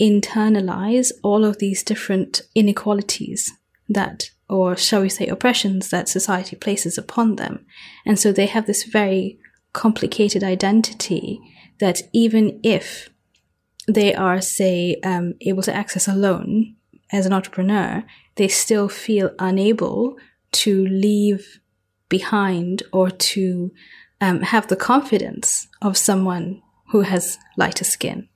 internalize 0.01 1.11
all 1.23 1.45
of 1.45 1.59
these 1.59 1.83
different 1.83 2.43
inequalities 2.55 3.53
that, 3.89 4.31
or 4.49 4.77
shall 4.77 5.03
we 5.03 5.09
say, 5.09 5.27
oppressions 5.27 5.91
that 5.91 6.09
society 6.09 6.57
places 6.57 6.97
upon 6.97 7.37
them. 7.37 7.67
And 8.07 8.19
so 8.19 8.33
they 8.33 8.47
have 8.47 8.67
this 8.67 8.85
very 8.85 9.39
complicated 9.73 10.45
identity 10.45 11.41
that 11.81 12.03
even 12.13 12.61
if 12.63 13.11
they 13.87 14.15
are, 14.15 14.41
say, 14.41 14.97
um, 15.03 15.35
able 15.41 15.63
to 15.63 15.75
access 15.75 16.09
a 16.09 16.15
loan 16.15 16.77
as 17.11 17.27
an 17.27 17.33
entrepreneur, 17.33 18.05
they 18.37 18.49
still 18.49 18.89
feel 18.89 19.31
unable 19.39 20.17
to 20.51 20.87
leave 20.87 21.61
behind 22.09 22.83
or 22.93 23.11
to 23.11 23.73
um, 24.21 24.41
have 24.41 24.69
the 24.69 24.77
confidence 24.77 25.69
of 25.83 25.97
someone 25.97 26.63
who 26.91 27.03
has 27.03 27.39
lighter 27.57 27.85
skin. 27.85 28.29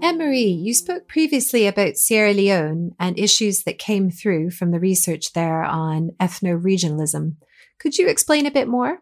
Ann-Marie, 0.00 0.46
you 0.46 0.74
spoke 0.74 1.08
previously 1.08 1.66
about 1.66 1.96
Sierra 1.96 2.32
Leone 2.32 2.94
and 3.00 3.18
issues 3.18 3.64
that 3.64 3.78
came 3.78 4.10
through 4.10 4.50
from 4.50 4.70
the 4.70 4.78
research 4.78 5.32
there 5.32 5.64
on 5.64 6.12
ethno-regionalism. 6.20 7.34
Could 7.78 7.98
you 7.98 8.08
explain 8.08 8.46
a 8.46 8.50
bit 8.50 8.68
more? 8.68 9.00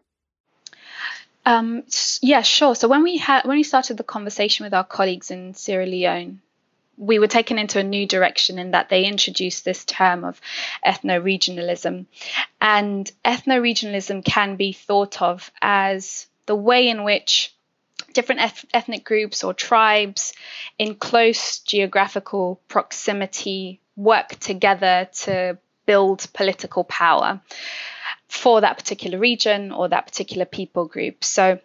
Um, 1.45 1.83
yeah, 2.21 2.41
sure. 2.41 2.75
So 2.75 2.87
when 2.87 3.03
we 3.03 3.17
had 3.17 3.45
when 3.45 3.57
we 3.57 3.63
started 3.63 3.97
the 3.97 4.03
conversation 4.03 4.65
with 4.65 4.73
our 4.73 4.83
colleagues 4.83 5.31
in 5.31 5.53
Sierra 5.53 5.85
Leone, 5.85 6.41
we 6.97 7.19
were 7.19 7.27
taken 7.27 7.57
into 7.57 7.79
a 7.79 7.83
new 7.83 8.07
direction 8.07 8.59
in 8.59 8.71
that 8.71 8.89
they 8.89 9.05
introduced 9.05 9.63
this 9.63 9.85
term 9.85 10.23
of 10.23 10.41
ethno-regionalism, 10.85 12.05
and 12.59 13.11
ethno-regionalism 13.23 14.25
can 14.25 14.55
be 14.55 14.73
thought 14.73 15.21
of 15.21 15.51
as 15.61 16.27
the 16.47 16.55
way 16.55 16.89
in 16.89 17.03
which 17.03 17.53
different 18.17 18.41
eth- 18.41 18.65
ethnic 18.73 19.03
groups 19.05 19.43
or 19.43 19.53
tribes 19.53 20.33
in 20.79 20.95
close 20.95 21.59
geographical 21.59 22.59
proximity 22.67 23.79
work 23.95 24.29
together 24.39 25.07
to 25.13 25.55
build 25.85 26.25
political 26.33 26.83
power 26.83 27.39
for 28.27 28.61
that 28.61 28.75
particular 28.75 29.19
region 29.19 29.71
or 29.71 29.87
that 29.89 30.07
particular 30.07 30.45
people 30.45 30.87
group. 30.87 31.23
So 31.23 31.59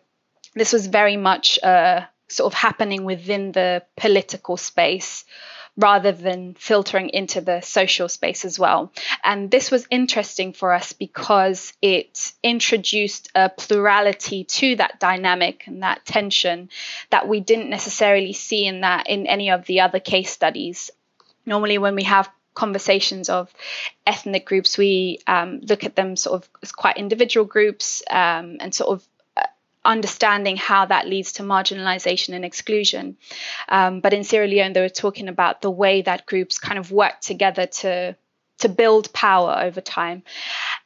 this 0.55 0.75
was 0.75 0.87
very 0.89 1.17
much 1.17 1.59
uh, 1.63 2.03
sort 2.29 2.53
of 2.53 2.59
happening 2.59 3.05
within 3.05 3.53
the 3.53 3.83
political 3.97 4.59
space 4.59 5.25
rather 5.77 6.13
than 6.13 6.55
filtering 6.55 7.09
into 7.11 7.41
the 7.41 7.61
social 7.61 8.09
space 8.09 8.45
as 8.45 8.59
well. 8.59 8.93
And 9.25 9.51
this 9.51 9.71
was 9.71 9.87
interesting 9.91 10.53
for 10.53 10.73
us 10.73 10.93
because 10.93 11.73
it 11.81 12.33
introduced 12.43 13.31
a 13.35 13.49
plurality 13.49 14.45
to 14.45 14.77
that 14.77 15.01
dynamic 15.01 15.67
and 15.67 15.83
that 15.83 16.05
tension 16.05 16.69
that 17.11 17.27
we 17.27 17.41
didn't 17.41 17.71
necessarily 17.71 18.35
see 18.35 18.67
in 18.67 18.83
that 18.83 19.09
in 19.09 19.27
any 19.27 19.51
of 19.51 19.65
the 19.65 19.81
other 19.81 20.01
case 20.01 20.31
studies. 20.31 20.91
Normally 21.47 21.79
when 21.79 21.95
we 21.95 22.05
have 22.05 22.31
conversations 22.55 23.29
of 23.29 23.53
ethnic 24.07 24.45
groups. 24.45 24.77
We 24.77 25.21
um, 25.27 25.61
look 25.63 25.85
at 25.85 25.97
them 25.97 26.17
sort 26.17 26.43
of 26.43 26.51
as 26.63 26.73
quite 26.73 26.99
individual 26.99 27.47
groups 27.47 28.03
um, 28.11 28.59
and 28.61 28.75
sort 28.75 28.91
of 28.91 29.07
understanding 29.85 30.57
how 30.57 30.87
that 30.87 31.09
leads 31.09 31.33
to 31.33 31.43
marginalization 31.43 32.35
and 32.35 32.45
exclusion. 32.45 33.17
Um, 33.69 34.01
but 34.01 34.13
in 34.13 34.25
Sierra 34.25 34.47
Leone, 34.47 34.73
they 34.73 34.81
were 34.81 34.89
talking 34.89 35.29
about 35.29 35.63
the 35.63 35.71
way 35.71 36.03
that 36.03 36.27
groups 36.27 36.59
kind 36.59 36.79
of 36.79 36.93
work 36.93 37.21
together 37.21 37.67
to 37.67 38.17
to 38.59 38.69
build 38.69 39.13
power 39.13 39.61
over 39.61 39.81
time. 39.81 40.23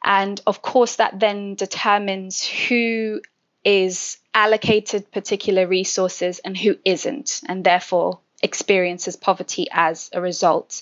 And 0.03 0.41
of 0.47 0.61
course, 0.61 0.95
that 0.95 1.19
then 1.19 1.53
determines 1.55 2.43
who 2.43 3.21
is 3.63 4.17
allocated 4.33 5.11
particular 5.11 5.67
resources 5.67 6.39
and 6.39 6.57
who 6.57 6.77
isn't, 6.85 7.41
and 7.47 7.63
therefore 7.63 8.19
experiences 8.41 9.15
poverty 9.15 9.67
as 9.71 10.09
a 10.13 10.21
result. 10.21 10.81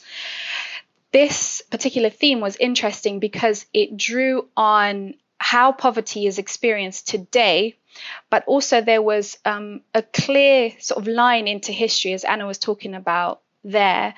This 1.11 1.61
particular 1.61 2.09
theme 2.09 2.41
was 2.41 2.57
interesting 2.57 3.19
because 3.19 3.65
it 3.73 3.97
drew 3.97 4.47
on 4.55 5.15
how 5.37 5.71
poverty 5.71 6.27
is 6.27 6.37
experienced 6.37 7.07
today, 7.07 7.75
but 8.29 8.43
also 8.45 8.81
there 8.81 9.01
was 9.01 9.37
um, 9.45 9.81
a 9.93 10.01
clear 10.01 10.73
sort 10.79 10.99
of 10.99 11.07
line 11.07 11.47
into 11.47 11.71
history, 11.71 12.13
as 12.13 12.23
Anna 12.23 12.45
was 12.45 12.57
talking 12.57 12.93
about 12.93 13.41
there, 13.63 14.13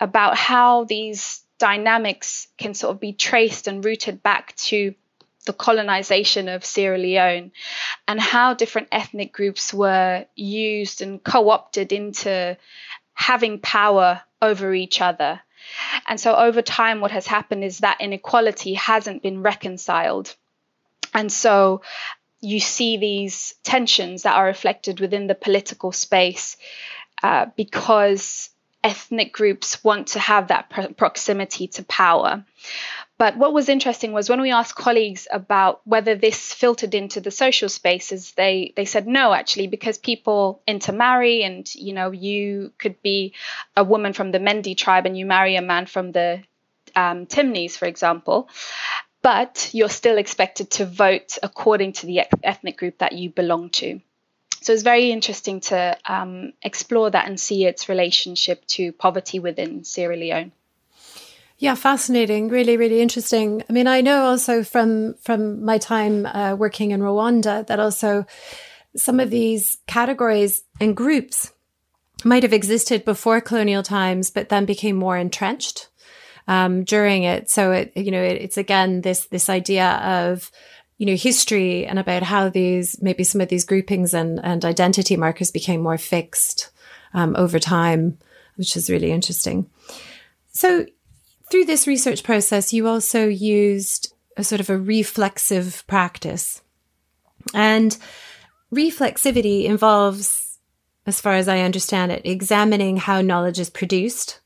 about 0.00 0.36
how 0.36 0.84
these 0.84 1.42
dynamics 1.58 2.48
can 2.58 2.74
sort 2.74 2.94
of 2.94 3.00
be 3.00 3.12
traced 3.12 3.68
and 3.68 3.84
rooted 3.84 4.22
back 4.22 4.54
to 4.56 4.94
the 5.46 5.52
colonization 5.52 6.48
of 6.48 6.64
Sierra 6.64 6.98
Leone 6.98 7.52
and 8.06 8.20
how 8.20 8.54
different 8.54 8.88
ethnic 8.92 9.32
groups 9.32 9.74
were 9.74 10.24
used 10.36 11.02
and 11.02 11.22
co 11.22 11.50
opted 11.50 11.92
into 11.92 12.56
having 13.14 13.58
power 13.58 14.22
over 14.40 14.72
each 14.74 15.00
other. 15.00 15.40
And 16.06 16.20
so 16.20 16.34
over 16.34 16.62
time, 16.62 17.00
what 17.00 17.10
has 17.10 17.26
happened 17.26 17.64
is 17.64 17.78
that 17.78 18.00
inequality 18.00 18.74
hasn't 18.74 19.22
been 19.22 19.42
reconciled. 19.42 20.34
And 21.14 21.30
so 21.30 21.82
you 22.42 22.60
see 22.60 22.96
these 22.98 23.54
tensions 23.62 24.24
that 24.24 24.34
are 24.34 24.44
reflected 24.44 25.00
within 25.00 25.28
the 25.28 25.34
political 25.34 25.92
space 25.92 26.56
uh, 27.22 27.46
because 27.56 28.50
ethnic 28.84 29.32
groups 29.32 29.82
want 29.84 30.08
to 30.08 30.18
have 30.18 30.48
that 30.48 30.68
proximity 30.96 31.68
to 31.68 31.84
power. 31.84 32.44
But 33.16 33.36
what 33.36 33.52
was 33.52 33.68
interesting 33.68 34.10
was 34.10 34.28
when 34.28 34.40
we 34.40 34.50
asked 34.50 34.74
colleagues 34.74 35.28
about 35.30 35.80
whether 35.84 36.16
this 36.16 36.52
filtered 36.52 36.92
into 36.92 37.20
the 37.20 37.30
social 37.30 37.68
spaces, 37.68 38.32
they 38.32 38.72
they 38.74 38.84
said 38.84 39.06
no, 39.06 39.32
actually, 39.32 39.68
because 39.68 39.96
people 39.96 40.60
intermarry, 40.66 41.44
and 41.44 41.72
you 41.76 41.92
know, 41.92 42.10
you 42.10 42.72
could 42.78 43.00
be 43.02 43.34
a 43.76 43.84
woman 43.84 44.12
from 44.12 44.32
the 44.32 44.40
Mende 44.40 44.76
tribe 44.76 45.06
and 45.06 45.16
you 45.16 45.24
marry 45.24 45.54
a 45.54 45.62
man 45.62 45.86
from 45.86 46.10
the 46.10 46.42
um, 46.96 47.26
Temnes, 47.26 47.76
for 47.76 47.86
example, 47.86 48.48
but 49.22 49.70
you're 49.72 49.88
still 49.88 50.18
expected 50.18 50.70
to 50.72 50.84
vote 50.84 51.38
according 51.42 51.92
to 51.92 52.06
the 52.06 52.22
ethnic 52.42 52.76
group 52.76 52.98
that 52.98 53.12
you 53.12 53.30
belong 53.30 53.70
to. 53.70 54.00
So 54.60 54.72
it's 54.72 54.82
very 54.82 55.10
interesting 55.10 55.60
to 55.60 55.96
um, 56.06 56.52
explore 56.62 57.10
that 57.10 57.26
and 57.26 57.38
see 57.38 57.64
its 57.64 57.88
relationship 57.88 58.64
to 58.68 58.92
poverty 58.92 59.38
within 59.38 59.84
Sierra 59.84 60.16
Leone. 60.16 60.52
Yeah, 61.58 61.74
fascinating. 61.76 62.48
Really, 62.48 62.76
really 62.76 63.00
interesting. 63.00 63.62
I 63.68 63.72
mean, 63.72 63.86
I 63.86 64.00
know 64.00 64.24
also 64.24 64.64
from 64.64 65.14
from 65.14 65.64
my 65.64 65.78
time 65.78 66.26
uh, 66.26 66.56
working 66.56 66.90
in 66.90 67.00
Rwanda 67.00 67.66
that 67.66 67.78
also 67.78 68.26
some 68.96 69.20
of 69.20 69.30
these 69.30 69.78
categories 69.86 70.62
and 70.80 70.96
groups 70.96 71.52
might 72.24 72.42
have 72.42 72.52
existed 72.52 73.04
before 73.04 73.40
colonial 73.40 73.82
times, 73.82 74.30
but 74.30 74.48
then 74.48 74.64
became 74.64 74.96
more 74.96 75.16
entrenched 75.16 75.88
um, 76.48 76.84
during 76.84 77.22
it. 77.24 77.50
So 77.50 77.72
it, 77.72 77.92
you 77.96 78.10
know, 78.10 78.22
it, 78.22 78.42
it's 78.42 78.56
again 78.56 79.00
this 79.02 79.26
this 79.26 79.48
idea 79.48 79.88
of 79.88 80.50
you 80.98 81.06
know 81.06 81.16
history 81.16 81.86
and 81.86 81.98
about 81.98 82.22
how 82.22 82.48
these 82.48 83.00
maybe 83.02 83.24
some 83.24 83.40
of 83.40 83.48
these 83.48 83.64
groupings 83.64 84.14
and 84.14 84.40
and 84.42 84.64
identity 84.64 85.16
markers 85.16 85.50
became 85.50 85.80
more 85.80 85.98
fixed 85.98 86.70
um, 87.14 87.34
over 87.36 87.58
time, 87.58 88.18
which 88.56 88.76
is 88.76 88.90
really 88.90 89.10
interesting. 89.10 89.68
So 90.52 90.86
through 91.50 91.64
this 91.66 91.86
research 91.86 92.22
process, 92.22 92.72
you 92.72 92.88
also 92.88 93.26
used 93.26 94.14
a 94.36 94.44
sort 94.44 94.60
of 94.60 94.70
a 94.70 94.78
reflexive 94.78 95.84
practice. 95.86 96.62
And 97.52 97.96
reflexivity 98.72 99.64
involves, 99.64 100.58
as 101.06 101.20
far 101.20 101.34
as 101.34 101.48
I 101.48 101.60
understand 101.60 102.12
it, 102.12 102.22
examining 102.24 102.96
how 102.96 103.20
knowledge 103.20 103.58
is 103.58 103.70
produced. 103.70 104.40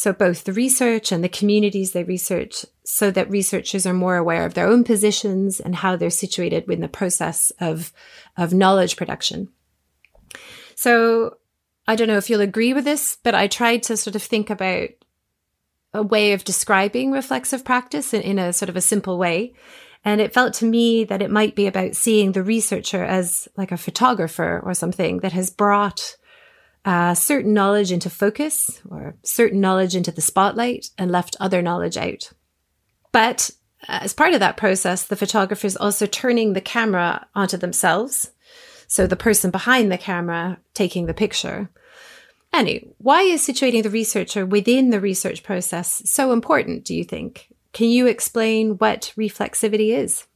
So 0.00 0.14
both 0.14 0.44
the 0.44 0.54
research 0.54 1.12
and 1.12 1.22
the 1.22 1.28
communities 1.28 1.92
they 1.92 2.04
research 2.04 2.64
so 2.86 3.10
that 3.10 3.28
researchers 3.28 3.84
are 3.84 3.92
more 3.92 4.16
aware 4.16 4.46
of 4.46 4.54
their 4.54 4.66
own 4.66 4.82
positions 4.82 5.60
and 5.60 5.74
how 5.74 5.94
they're 5.94 6.08
situated 6.08 6.66
within 6.66 6.80
the 6.80 6.88
process 6.88 7.52
of, 7.60 7.92
of 8.34 8.54
knowledge 8.54 8.96
production. 8.96 9.50
So 10.74 11.36
I 11.86 11.96
don't 11.96 12.08
know 12.08 12.16
if 12.16 12.30
you'll 12.30 12.40
agree 12.40 12.72
with 12.72 12.84
this, 12.84 13.18
but 13.22 13.34
I 13.34 13.46
tried 13.46 13.82
to 13.82 13.96
sort 13.98 14.16
of 14.16 14.22
think 14.22 14.48
about 14.48 14.88
a 15.92 16.02
way 16.02 16.32
of 16.32 16.44
describing 16.44 17.10
reflexive 17.10 17.62
practice 17.62 18.14
in, 18.14 18.22
in 18.22 18.38
a 18.38 18.54
sort 18.54 18.70
of 18.70 18.76
a 18.76 18.80
simple 18.80 19.18
way. 19.18 19.52
And 20.02 20.22
it 20.22 20.32
felt 20.32 20.54
to 20.54 20.64
me 20.64 21.04
that 21.04 21.20
it 21.20 21.30
might 21.30 21.54
be 21.54 21.66
about 21.66 21.94
seeing 21.94 22.32
the 22.32 22.42
researcher 22.42 23.04
as 23.04 23.48
like 23.54 23.70
a 23.70 23.76
photographer 23.76 24.62
or 24.64 24.72
something 24.72 25.18
that 25.18 25.32
has 25.32 25.50
brought 25.50 26.16
uh, 26.84 27.14
certain 27.14 27.52
knowledge 27.52 27.92
into 27.92 28.10
focus 28.10 28.80
or 28.88 29.16
certain 29.22 29.60
knowledge 29.60 29.94
into 29.94 30.10
the 30.10 30.20
spotlight 30.20 30.90
and 30.96 31.10
left 31.10 31.36
other 31.40 31.62
knowledge 31.62 31.96
out. 31.96 32.32
But 33.12 33.50
as 33.88 34.12
part 34.12 34.34
of 34.34 34.40
that 34.40 34.56
process, 34.56 35.04
the 35.04 35.16
photographer 35.16 35.66
is 35.66 35.76
also 35.76 36.06
turning 36.06 36.52
the 36.52 36.60
camera 36.60 37.26
onto 37.34 37.56
themselves. 37.56 38.30
So 38.86 39.06
the 39.06 39.16
person 39.16 39.50
behind 39.50 39.90
the 39.90 39.98
camera 39.98 40.58
taking 40.74 41.06
the 41.06 41.14
picture. 41.14 41.70
Annie, 42.52 42.88
why 42.98 43.22
is 43.22 43.46
situating 43.46 43.82
the 43.82 43.90
researcher 43.90 44.44
within 44.44 44.90
the 44.90 45.00
research 45.00 45.42
process 45.42 46.02
so 46.04 46.32
important, 46.32 46.84
do 46.84 46.94
you 46.94 47.04
think? 47.04 47.48
Can 47.72 47.88
you 47.88 48.06
explain 48.06 48.78
what 48.78 49.12
reflexivity 49.16 49.96
is? 49.96 50.26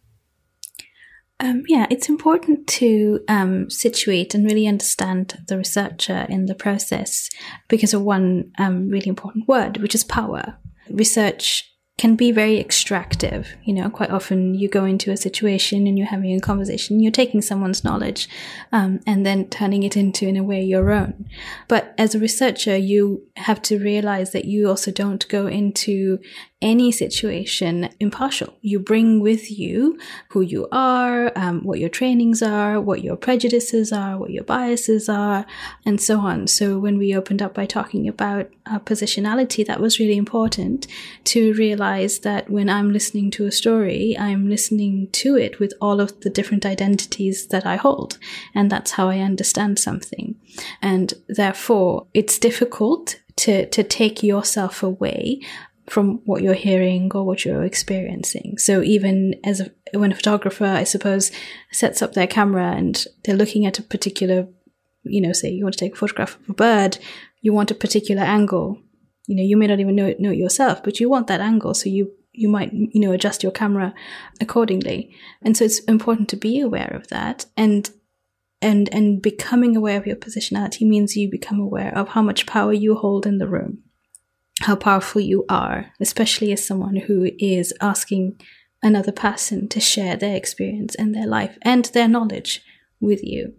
Um, 1.40 1.64
yeah, 1.66 1.87
it's 1.90 2.09
important 2.09 2.66
to 2.68 3.20
um, 3.29 3.68
situate 3.68 4.35
and 4.35 4.47
really 4.47 4.66
understand 4.66 5.42
the 5.49 5.59
researcher 5.59 6.27
in 6.29 6.47
the 6.47 6.55
process 6.55 7.29
because 7.68 7.92
of 7.92 8.03
one 8.03 8.53
um, 8.59 8.88
really 8.88 9.09
important 9.09 9.49
word, 9.49 9.79
which 9.79 9.94
is 9.94 10.05
power. 10.05 10.57
Research 10.88 11.64
can 11.97 12.16
be 12.16 12.33
very 12.33 12.59
extractive. 12.59 13.57
You 13.64 13.75
know, 13.75 13.88
quite 13.88 14.11
often 14.11 14.55
you 14.55 14.68
go 14.68 14.85
into 14.85 15.12
a 15.12 15.16
situation 15.16 15.87
and 15.87 15.97
you're 15.97 16.09
having 16.09 16.35
a 16.35 16.40
conversation, 16.40 16.99
you're 16.99 17.12
taking 17.12 17.40
someone's 17.40 17.85
knowledge 17.85 18.29
um, 18.73 19.01
and 19.07 19.25
then 19.25 19.49
turning 19.49 19.85
it 19.85 19.97
into, 19.97 20.27
in 20.27 20.37
a 20.37 20.42
way, 20.42 20.62
your 20.62 20.90
own. 20.90 21.29
But 21.68 21.94
as 21.97 22.14
a 22.14 22.18
researcher, 22.18 22.77
you 22.77 23.25
have 23.37 23.62
to 23.62 23.79
realize 23.79 24.33
that 24.33 24.44
you 24.44 24.68
also 24.68 24.90
don't 24.90 25.27
go 25.29 25.47
into 25.47 26.18
any 26.64 26.90
situation 26.90 27.90
impartial. 28.00 28.55
You 28.62 28.81
bring 28.81 29.20
with 29.20 29.50
you 29.50 29.98
who 30.31 30.40
you 30.40 30.66
are, 30.72 31.31
um, 31.37 31.62
what 31.62 31.79
your 31.79 31.90
trainings 31.90 32.42
are, 32.42 32.81
what 32.81 33.05
your 33.05 33.16
prejudices 33.16 33.92
are, 33.92 34.16
what 34.16 34.31
your 34.31 34.44
biases 34.44 35.09
are, 35.11 35.44
and 35.85 36.00
so 36.00 36.18
on. 36.20 36.46
So 36.46 36.79
when 36.79 36.96
we 36.96 37.14
opened 37.14 37.42
up 37.42 37.53
by 37.53 37.66
talking 37.66 38.09
about 38.09 38.50
positionality, 38.64 39.64
that 39.66 39.79
was 39.79 40.00
really 40.00 40.16
important 40.16 40.87
to 41.24 41.53
realize 41.53 42.20
that 42.20 42.48
when 42.48 42.70
I'm 42.70 42.92
listening 42.92 43.31
to 43.33 43.44
a 43.44 43.53
story, 43.53 44.16
I'm 44.18 44.48
listening 44.48 45.11
to 45.12 45.37
it 45.37 45.61
with 45.61 45.74
all 45.83 46.00
of 46.00 46.18
the 46.20 46.31
different 46.31 46.64
identities 46.64 47.46
that 47.48 47.66
I 47.66 47.77
hold. 47.77 48.18
And 48.55 48.70
that's 48.70 48.92
how 48.92 49.11
I 49.11 49.18
understand 49.18 49.79
something. 49.79 50.37
And 50.81 51.12
therefore, 51.29 52.07
it's 52.14 52.38
difficult 52.38 53.20
to, 53.37 53.66
to 53.66 53.83
take 53.83 54.22
yourself 54.22 54.83
away 54.83 55.40
from 55.87 56.20
what 56.25 56.42
you're 56.42 56.55
hearing 56.55 57.11
or 57.14 57.25
what 57.25 57.44
you're 57.44 57.64
experiencing. 57.64 58.57
So 58.59 58.83
even 58.83 59.35
as 59.44 59.61
a, 59.61 59.70
when 59.92 60.12
a 60.12 60.16
photographer, 60.16 60.64
I 60.64 60.85
suppose, 60.85 61.31
sets 61.70 62.01
up 62.03 62.14
their 62.14 62.27
camera 62.27 62.73
and 62.73 63.05
they're 63.25 63.37
looking 63.37 63.66
at 63.66 63.79
a 63.79 63.83
particular, 63.83 64.49
you 65.03 65.20
know, 65.20 65.33
say 65.33 65.51
you 65.51 65.64
want 65.64 65.75
to 65.75 65.79
take 65.79 65.94
a 65.94 65.99
photograph 65.99 66.37
of 66.40 66.51
a 66.51 66.55
bird, 66.55 66.99
you 67.42 67.53
want 67.53 67.70
a 67.70 67.75
particular 67.75 68.23
angle. 68.23 68.79
You 69.27 69.37
know, 69.37 69.42
you 69.42 69.57
may 69.57 69.66
not 69.66 69.81
even 69.81 69.97
know 69.97 70.07
it, 70.07 70.20
know 70.20 70.31
it 70.31 70.38
yourself, 70.38 70.83
but 70.83 71.01
you 71.01 71.09
want 71.09 71.27
that 71.27 71.40
angle. 71.40 71.75
So 71.75 71.88
you, 71.88 72.12
you 72.33 72.49
might, 72.49 72.73
you 72.73 73.01
know, 73.01 73.12
adjust 73.12 73.42
your 73.42 73.53
camera 73.53 73.94
accordingly. 74.40 75.14
And 75.42 75.57
so 75.57 75.64
it's 75.64 75.81
important 75.81 76.29
to 76.31 76.37
be 76.37 76.61
aware 76.61 76.92
of 76.94 77.09
that. 77.09 77.47
And 77.57 77.90
and 78.62 78.88
and 78.94 79.20
becoming 79.20 79.77
aware 79.77 79.99
of 79.99 80.07
your 80.07 80.16
positionality 80.16 80.88
means 80.88 81.16
you 81.16 81.31
become 81.31 81.61
aware 81.61 81.97
of 81.97 82.09
how 82.09 82.23
much 82.23 82.47
power 82.47 82.73
you 82.73 82.94
hold 82.94 83.27
in 83.27 83.37
the 83.37 83.47
room 83.47 83.84
how 84.61 84.77
powerful 84.77 85.21
you 85.21 85.45
are, 85.49 85.93
especially 86.01 86.53
as 86.53 86.64
someone 86.64 86.97
who 86.97 87.31
is 87.38 87.73
asking 87.81 88.40
another 88.83 89.12
person 89.12 89.69
to 89.69 89.81
share 89.81 90.17
their 90.17 90.37
experience 90.37 90.95
and 90.95 91.14
their 91.14 91.27
life 91.27 91.59
and 91.62 91.87
their 91.87 92.09
knowledge 92.09 92.62
with 93.01 93.25
you. 93.25 93.55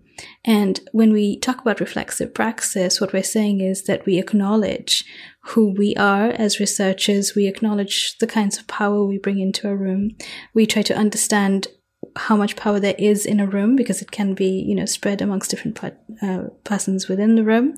And 0.45 0.79
when 0.93 1.11
we 1.11 1.37
talk 1.39 1.59
about 1.59 1.79
reflexive 1.79 2.33
praxis, 2.33 3.01
what 3.01 3.11
we're 3.11 3.23
saying 3.23 3.59
is 3.59 3.83
that 3.83 4.05
we 4.05 4.17
acknowledge 4.17 5.03
who 5.41 5.73
we 5.73 5.93
are 5.95 6.29
as 6.29 6.59
researchers. 6.59 7.35
We 7.35 7.47
acknowledge 7.47 8.17
the 8.19 8.27
kinds 8.27 8.57
of 8.57 8.67
power 8.67 9.03
we 9.03 9.17
bring 9.17 9.39
into 9.39 9.67
a 9.67 9.75
room. 9.75 10.15
We 10.53 10.65
try 10.65 10.83
to 10.83 10.95
understand 10.95 11.67
how 12.15 12.37
much 12.37 12.55
power 12.55 12.79
there 12.79 12.95
is 12.97 13.25
in 13.25 13.39
a 13.39 13.47
room 13.47 13.75
because 13.75 14.01
it 14.01 14.11
can 14.11 14.35
be, 14.35 14.47
you 14.47 14.75
know, 14.75 14.85
spread 14.85 15.21
amongst 15.21 15.51
different 15.51 15.77
uh, 16.21 16.43
persons 16.63 17.09
within 17.09 17.35
the 17.35 17.43
room. 17.43 17.75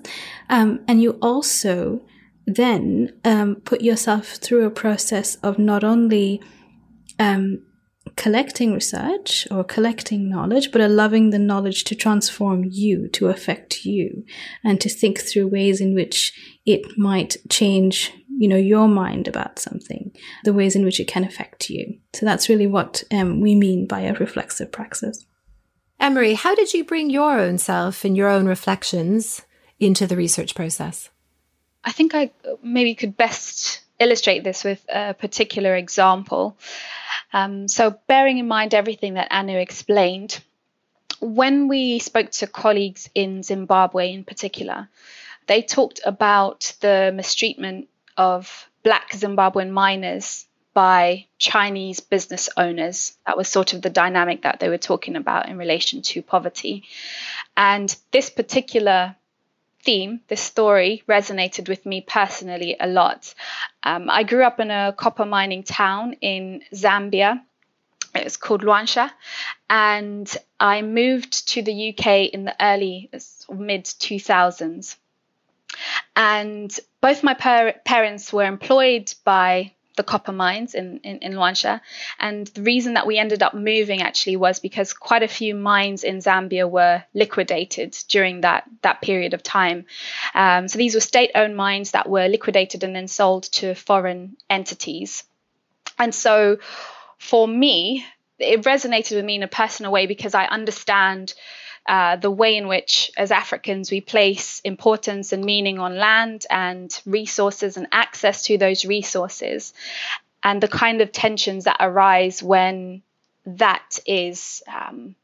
Um, 0.49 0.81
and 0.87 1.01
you 1.01 1.11
also 1.21 2.01
then 2.47 3.13
um, 3.25 3.57
put 3.57 3.81
yourself 3.81 4.37
through 4.37 4.65
a 4.65 4.71
process 4.71 5.35
of 5.43 5.59
not 5.59 5.83
only 5.83 6.41
um, 7.19 7.61
collecting 8.15 8.73
research 8.73 9.45
or 9.51 9.65
collecting 9.65 10.29
knowledge, 10.29 10.71
but 10.71 10.79
allowing 10.79 11.29
the 11.29 11.39
knowledge 11.39 11.83
to 11.83 11.95
transform 11.95 12.63
you, 12.71 13.09
to 13.09 13.27
affect 13.27 13.85
you, 13.85 14.23
and 14.63 14.79
to 14.79 14.89
think 14.89 15.19
through 15.19 15.47
ways 15.47 15.81
in 15.81 15.93
which 15.93 16.33
it 16.65 16.97
might 16.97 17.35
change, 17.49 18.13
you 18.29 18.47
know, 18.47 18.55
your 18.55 18.87
mind 18.87 19.27
about 19.27 19.59
something, 19.59 20.15
the 20.45 20.53
ways 20.53 20.73
in 20.73 20.85
which 20.85 21.01
it 21.01 21.07
can 21.07 21.25
affect 21.25 21.69
you. 21.69 21.99
So 22.15 22.25
that's 22.25 22.47
really 22.47 22.67
what 22.67 23.03
um, 23.11 23.41
we 23.41 23.55
mean 23.55 23.87
by 23.87 24.01
a 24.01 24.13
reflexive 24.13 24.71
praxis. 24.71 25.25
Emery, 25.99 26.35
how 26.35 26.55
did 26.55 26.73
you 26.73 26.85
bring 26.85 27.09
your 27.09 27.39
own 27.39 27.57
self 27.57 28.05
and 28.05 28.15
your 28.15 28.29
own 28.29 28.45
reflections 28.45 29.41
into 29.79 30.07
the 30.07 30.15
research 30.15 30.55
process? 30.55 31.09
I 31.87 31.91
think 31.93 32.13
I 32.13 32.31
maybe 32.61 32.95
could 32.95 33.15
best 33.15 33.79
illustrate 33.97 34.43
this 34.43 34.65
with 34.65 34.85
a 34.89 35.13
particular 35.13 35.73
example. 35.73 36.57
Um, 37.31 37.69
so, 37.69 37.97
bearing 38.07 38.39
in 38.39 38.47
mind 38.49 38.73
everything 38.73 39.13
that 39.13 39.29
Anu 39.31 39.57
explained, 39.57 40.43
when 41.21 41.69
we 41.69 41.99
spoke 41.99 42.31
to 42.31 42.47
colleagues 42.47 43.09
in 43.15 43.41
Zimbabwe 43.41 44.11
in 44.11 44.25
particular, 44.25 44.89
they 45.47 45.61
talked 45.61 46.01
about 46.05 46.75
the 46.81 47.13
mistreatment 47.15 47.87
of 48.17 48.69
black 48.83 49.11
Zimbabwean 49.11 49.69
miners 49.69 50.45
by 50.73 51.27
Chinese 51.37 52.01
business 52.01 52.49
owners. 52.57 53.13
That 53.25 53.37
was 53.37 53.47
sort 53.47 53.73
of 53.73 53.81
the 53.81 53.89
dynamic 53.89 54.41
that 54.41 54.59
they 54.59 54.67
were 54.67 54.77
talking 54.77 55.15
about 55.15 55.47
in 55.47 55.57
relation 55.57 56.01
to 56.01 56.21
poverty. 56.21 56.83
And 57.55 57.95
this 58.11 58.29
particular 58.29 59.15
theme, 59.87 60.19
this 60.27 60.41
story, 60.41 61.01
resonated 61.07 61.69
with 61.69 61.85
me 61.85 62.01
personally 62.01 62.75
a 62.77 62.87
lot. 62.87 63.33
Um, 63.83 64.09
I 64.09 64.23
grew 64.23 64.43
up 64.43 64.59
in 64.59 64.69
a 64.69 64.93
copper 64.95 65.25
mining 65.25 65.63
town 65.63 66.15
in 66.19 66.61
Zambia. 66.73 67.41
It's 68.13 68.35
called 68.35 68.63
Luanshya. 68.63 69.09
And 69.69 70.27
I 70.59 70.81
moved 70.81 71.47
to 71.53 71.61
the 71.61 71.89
UK 71.89 72.33
in 72.33 72.43
the 72.43 72.55
early, 72.61 73.09
mid 73.49 73.85
2000s. 73.85 74.97
And 76.17 76.79
both 76.99 77.23
my 77.23 77.33
par- 77.33 77.75
parents 77.85 78.33
were 78.33 78.43
employed 78.45 79.13
by 79.23 79.71
the 79.97 80.03
copper 80.03 80.31
mines 80.31 80.73
in, 80.73 80.99
in, 81.03 81.17
in 81.17 81.33
Luanshya. 81.33 81.81
And 82.19 82.47
the 82.47 82.61
reason 82.61 82.93
that 82.93 83.05
we 83.05 83.17
ended 83.17 83.43
up 83.43 83.53
moving 83.53 84.01
actually 84.01 84.37
was 84.37 84.59
because 84.59 84.93
quite 84.93 85.23
a 85.23 85.27
few 85.27 85.53
mines 85.53 86.05
in 86.05 86.19
Zambia 86.19 86.69
were 86.69 87.03
liquidated 87.13 87.97
during 88.07 88.41
that, 88.41 88.63
that 88.83 89.01
period 89.01 89.33
of 89.33 89.43
time. 89.43 89.85
Um, 90.33 90.69
so 90.69 90.77
these 90.77 90.95
were 90.95 91.01
state 91.01 91.31
owned 91.35 91.57
mines 91.57 91.91
that 91.91 92.07
were 92.07 92.29
liquidated 92.29 92.83
and 92.83 92.95
then 92.95 93.07
sold 93.07 93.43
to 93.43 93.75
foreign 93.75 94.37
entities. 94.49 95.25
And 95.99 96.15
so 96.15 96.59
for 97.17 97.47
me, 97.47 98.05
it 98.39 98.61
resonated 98.61 99.15
with 99.15 99.25
me 99.25 99.35
in 99.35 99.43
a 99.43 99.47
personal 99.47 99.91
way 99.91 100.05
because 100.05 100.35
I 100.35 100.45
understand 100.45 101.33
uh, 101.87 102.17
the 102.17 102.31
way 102.31 102.57
in 102.57 102.67
which, 102.67 103.11
as 103.17 103.31
Africans, 103.31 103.91
we 103.91 104.01
place 104.01 104.59
importance 104.63 105.33
and 105.33 105.43
meaning 105.43 105.79
on 105.79 105.97
land 105.97 106.45
and 106.49 107.01
resources 107.05 107.77
and 107.77 107.87
access 107.91 108.43
to 108.43 108.57
those 108.57 108.85
resources, 108.85 109.73
and 110.43 110.61
the 110.61 110.67
kind 110.67 111.01
of 111.01 111.11
tensions 111.11 111.63
that 111.63 111.77
arise 111.79 112.43
when 112.43 113.01
that 113.45 113.99
is 114.05 114.61
um, 114.67 115.15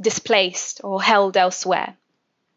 displaced 0.00 0.80
or 0.82 1.02
held 1.02 1.36
elsewhere. 1.36 1.94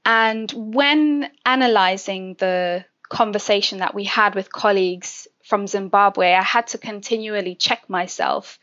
And 0.05 0.51
when 0.55 1.29
analyzing 1.45 2.35
the 2.35 2.85
conversation 3.09 3.79
that 3.79 3.93
we 3.93 4.05
had 4.05 4.35
with 4.35 4.51
colleagues 4.51 5.27
from 5.51 5.67
Zimbabwe, 5.67 6.31
I 6.31 6.43
had 6.43 6.67
to 6.67 6.77
continually 6.77 7.55
check 7.55 7.89
myself 7.89 8.57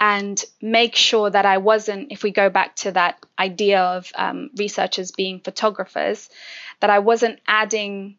and 0.00 0.42
make 0.62 0.96
sure 0.96 1.28
that 1.28 1.44
I 1.44 1.58
wasn't, 1.58 2.10
if 2.10 2.22
we 2.22 2.30
go 2.30 2.48
back 2.48 2.74
to 2.76 2.92
that 2.92 3.18
idea 3.38 3.82
of 3.82 4.10
um, 4.14 4.48
researchers 4.56 5.10
being 5.10 5.40
photographers, 5.40 6.30
that 6.80 6.88
I 6.88 7.00
wasn't 7.00 7.38
adding, 7.46 8.16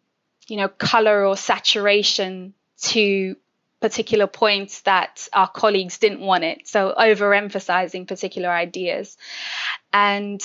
you 0.48 0.58
know, 0.58 0.68
color 0.68 1.26
or 1.26 1.36
saturation 1.36 2.54
to 2.82 3.36
particular 3.80 4.28
points 4.28 4.82
that 4.82 5.28
our 5.34 5.48
colleagues 5.48 5.98
didn't 5.98 6.20
want 6.20 6.44
it. 6.44 6.68
So 6.68 6.94
overemphasizing 6.96 8.08
particular 8.08 8.50
ideas. 8.50 9.18
And 9.92 10.40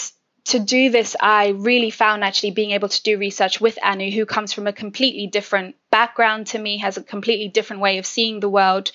to 0.49 0.59
do 0.59 0.91
this, 0.91 1.15
I 1.21 1.49
really 1.49 1.91
found 1.91 2.25
actually 2.25 2.53
being 2.53 2.71
able 2.71 2.89
to 2.89 3.03
do 3.03 3.19
research 3.19 3.61
with 3.61 3.79
Anu, 3.83 4.11
who 4.11 4.27
comes 4.27 4.53
from 4.53 4.67
a 4.67 4.73
completely 4.73 5.27
different 5.27 5.77
background 5.91 6.49
to 6.49 6.59
me, 6.59 6.79
has 6.79 6.97
a 6.97 7.03
completely 7.03 7.49
different 7.49 7.83
way 7.83 7.99
of 7.99 8.07
seeing 8.07 8.41
the 8.41 8.49
world. 8.49 8.91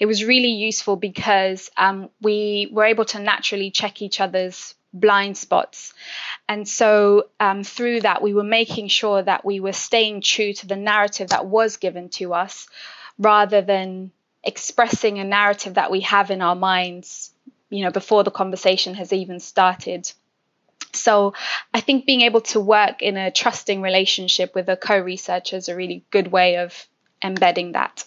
It 0.00 0.06
was 0.06 0.24
really 0.24 0.50
useful 0.50 0.96
because 0.96 1.70
um, 1.76 2.10
we 2.20 2.68
were 2.72 2.84
able 2.84 3.04
to 3.06 3.20
naturally 3.20 3.70
check 3.70 4.02
each 4.02 4.20
other's 4.20 4.74
blind 4.92 5.36
spots. 5.36 5.94
And 6.48 6.66
so 6.66 7.28
um, 7.38 7.62
through 7.62 8.00
that, 8.00 8.22
we 8.22 8.34
were 8.34 8.42
making 8.42 8.88
sure 8.88 9.22
that 9.22 9.44
we 9.44 9.60
were 9.60 9.72
staying 9.72 10.22
true 10.22 10.52
to 10.54 10.66
the 10.66 10.76
narrative 10.76 11.28
that 11.28 11.46
was 11.46 11.76
given 11.76 12.08
to 12.10 12.34
us 12.34 12.68
rather 13.18 13.62
than 13.62 14.10
expressing 14.42 15.18
a 15.18 15.24
narrative 15.24 15.74
that 15.74 15.90
we 15.90 16.00
have 16.00 16.30
in 16.30 16.42
our 16.42 16.56
minds, 16.56 17.32
you 17.70 17.84
know, 17.84 17.90
before 17.90 18.24
the 18.24 18.30
conversation 18.30 18.94
has 18.94 19.12
even 19.12 19.40
started. 19.40 20.10
So 20.92 21.34
I 21.72 21.80
think 21.80 22.06
being 22.06 22.22
able 22.22 22.40
to 22.42 22.60
work 22.60 23.02
in 23.02 23.16
a 23.16 23.30
trusting 23.30 23.82
relationship 23.82 24.54
with 24.54 24.68
a 24.68 24.76
co 24.76 24.98
researcher 24.98 25.56
is 25.56 25.68
a 25.68 25.76
really 25.76 26.04
good 26.10 26.32
way 26.32 26.56
of 26.56 26.86
embedding 27.22 27.72
that. 27.72 28.04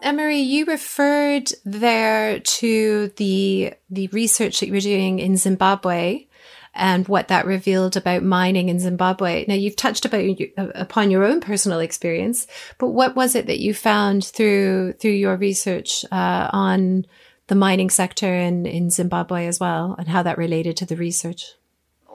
Emery, 0.00 0.38
you 0.38 0.64
referred 0.64 1.50
there 1.64 2.38
to 2.40 3.12
the 3.16 3.74
the 3.90 4.06
research 4.08 4.60
that 4.60 4.66
you 4.66 4.72
were 4.72 4.80
doing 4.80 5.18
in 5.18 5.36
Zimbabwe 5.36 6.26
and 6.74 7.08
what 7.08 7.28
that 7.28 7.46
revealed 7.46 7.96
about 7.96 8.22
mining 8.22 8.68
in 8.68 8.78
Zimbabwe. 8.78 9.44
Now 9.48 9.54
you've 9.54 9.76
touched 9.76 10.04
about 10.04 10.24
upon 10.56 11.10
your 11.10 11.24
own 11.24 11.40
personal 11.40 11.80
experience, 11.80 12.46
but 12.78 12.88
what 12.88 13.16
was 13.16 13.34
it 13.34 13.46
that 13.46 13.58
you 13.58 13.74
found 13.74 14.24
through 14.24 14.92
through 14.94 15.10
your 15.12 15.36
research 15.36 16.04
uh, 16.12 16.48
on 16.52 17.04
the 17.48 17.54
mining 17.54 17.90
sector 17.90 18.32
in, 18.32 18.66
in 18.66 18.90
Zimbabwe 18.90 19.46
as 19.46 19.58
well 19.58 19.96
and 19.98 20.06
how 20.08 20.22
that 20.22 20.38
related 20.38 20.76
to 20.78 20.86
the 20.86 20.96
research? 20.96 21.54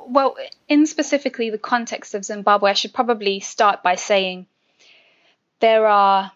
Well, 0.07 0.35
in 0.67 0.85
specifically 0.85 1.49
the 1.49 1.57
context 1.57 2.13
of 2.13 2.25
Zimbabwe, 2.25 2.71
I 2.71 2.73
should 2.73 2.93
probably 2.93 3.39
start 3.39 3.83
by 3.83 3.95
saying 3.95 4.47
there 5.59 5.87
are 5.87 6.31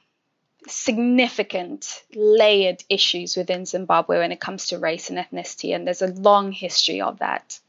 significant 0.68 2.04
layered 2.14 2.84
issues 2.90 3.38
within 3.38 3.66
Zimbabwe 3.66 4.18
when 4.18 4.32
it 4.32 4.40
comes 4.40 4.68
to 4.68 4.80
race 4.80 5.10
and 5.10 5.20
ethnicity, 5.20 5.76
and 5.76 5.86
there's 5.86 6.02
a 6.02 6.08
long 6.08 6.52
history 6.52 7.02
of 7.02 7.20
that. 7.20 7.60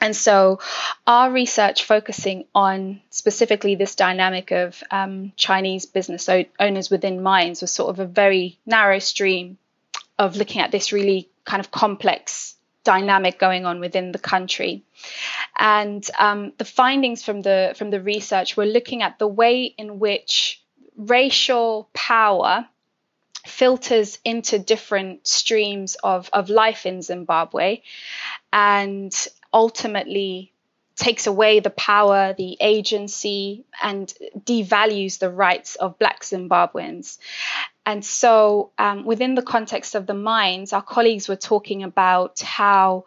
And 0.00 0.14
so, 0.14 0.60
our 1.06 1.32
research 1.32 1.84
focusing 1.84 2.44
on 2.54 3.00
specifically 3.10 3.74
this 3.74 3.94
dynamic 3.94 4.50
of 4.50 4.82
um, 4.90 5.32
Chinese 5.34 5.86
business 5.86 6.28
owners 6.60 6.90
within 6.90 7.22
mines 7.22 7.62
was 7.62 7.72
sort 7.72 7.90
of 7.90 7.98
a 7.98 8.06
very 8.06 8.58
narrow 8.66 8.98
stream 8.98 9.56
of 10.18 10.36
looking 10.36 10.60
at 10.60 10.70
this 10.70 10.92
really 10.92 11.30
kind 11.44 11.60
of 11.60 11.70
complex 11.70 12.54
dynamic 12.84 13.38
going 13.38 13.66
on 13.66 13.80
within 13.80 14.12
the 14.12 14.18
country. 14.18 14.84
And 15.58 16.08
um, 16.18 16.52
the 16.58 16.64
findings 16.64 17.22
from 17.22 17.42
the 17.42 17.74
from 17.76 17.90
the 17.90 18.00
research 18.00 18.56
were 18.56 18.66
looking 18.66 19.02
at 19.02 19.18
the 19.18 19.28
way 19.28 19.64
in 19.64 19.98
which 19.98 20.62
racial 20.96 21.88
power 21.92 22.66
filters 23.46 24.18
into 24.24 24.58
different 24.58 25.26
streams 25.26 25.96
of, 26.02 26.28
of 26.32 26.50
life 26.50 26.86
in 26.86 27.02
Zimbabwe 27.02 27.80
and 28.52 29.12
ultimately 29.52 30.52
takes 30.96 31.26
away 31.26 31.60
the 31.60 31.70
power, 31.70 32.34
the 32.36 32.56
agency, 32.60 33.64
and 33.80 34.12
devalues 34.36 35.18
the 35.18 35.30
rights 35.30 35.76
of 35.76 35.98
Black 35.98 36.22
Zimbabweans. 36.22 37.18
And 37.88 38.04
so, 38.04 38.72
um, 38.76 39.06
within 39.06 39.34
the 39.34 39.40
context 39.40 39.94
of 39.94 40.06
the 40.06 40.12
mines, 40.12 40.74
our 40.74 40.82
colleagues 40.82 41.26
were 41.26 41.36
talking 41.36 41.82
about 41.82 42.38
how 42.40 43.06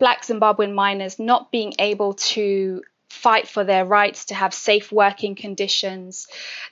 Black 0.00 0.22
Zimbabwean 0.22 0.74
miners 0.74 1.20
not 1.20 1.52
being 1.52 1.74
able 1.78 2.14
to 2.14 2.82
fight 3.08 3.46
for 3.46 3.62
their 3.62 3.84
rights 3.84 4.24
to 4.24 4.34
have 4.34 4.52
safe 4.52 4.90
working 4.90 5.36
conditions, 5.36 6.26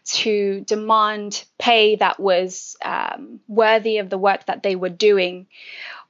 to 0.04 0.62
demand 0.62 1.44
pay 1.58 1.94
that 1.94 2.18
was 2.18 2.76
um, 2.84 3.38
worthy 3.46 3.98
of 3.98 4.10
the 4.10 4.18
work 4.18 4.46
that 4.46 4.64
they 4.64 4.74
were 4.74 4.88
doing, 4.88 5.46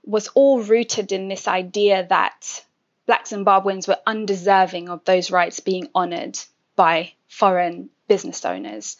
was 0.02 0.28
all 0.28 0.62
rooted 0.62 1.12
in 1.12 1.28
this 1.28 1.46
idea 1.46 2.06
that 2.08 2.64
black 3.04 3.26
Zimbabweans 3.26 3.86
were 3.86 3.98
undeserving 4.06 4.88
of 4.88 5.04
those 5.04 5.30
rights 5.30 5.60
being 5.60 5.88
honored 5.94 6.38
by 6.76 7.12
foreign 7.28 7.90
business 8.08 8.44
owners. 8.44 8.96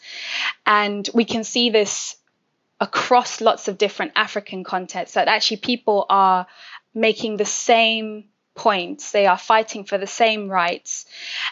And 0.65 1.07
we 1.13 1.25
can 1.25 1.43
see 1.43 1.69
this 1.69 2.17
across 2.79 3.41
lots 3.41 3.67
of 3.67 3.77
different 3.77 4.13
African 4.15 4.63
contexts 4.63 5.15
that 5.15 5.27
actually 5.27 5.57
people 5.57 6.05
are 6.09 6.47
making 6.93 7.37
the 7.37 7.45
same 7.45 8.25
points. 8.55 9.11
They 9.11 9.25
are 9.25 9.37
fighting 9.37 9.83
for 9.83 9.97
the 9.97 10.07
same 10.07 10.47
rights. 10.47 11.05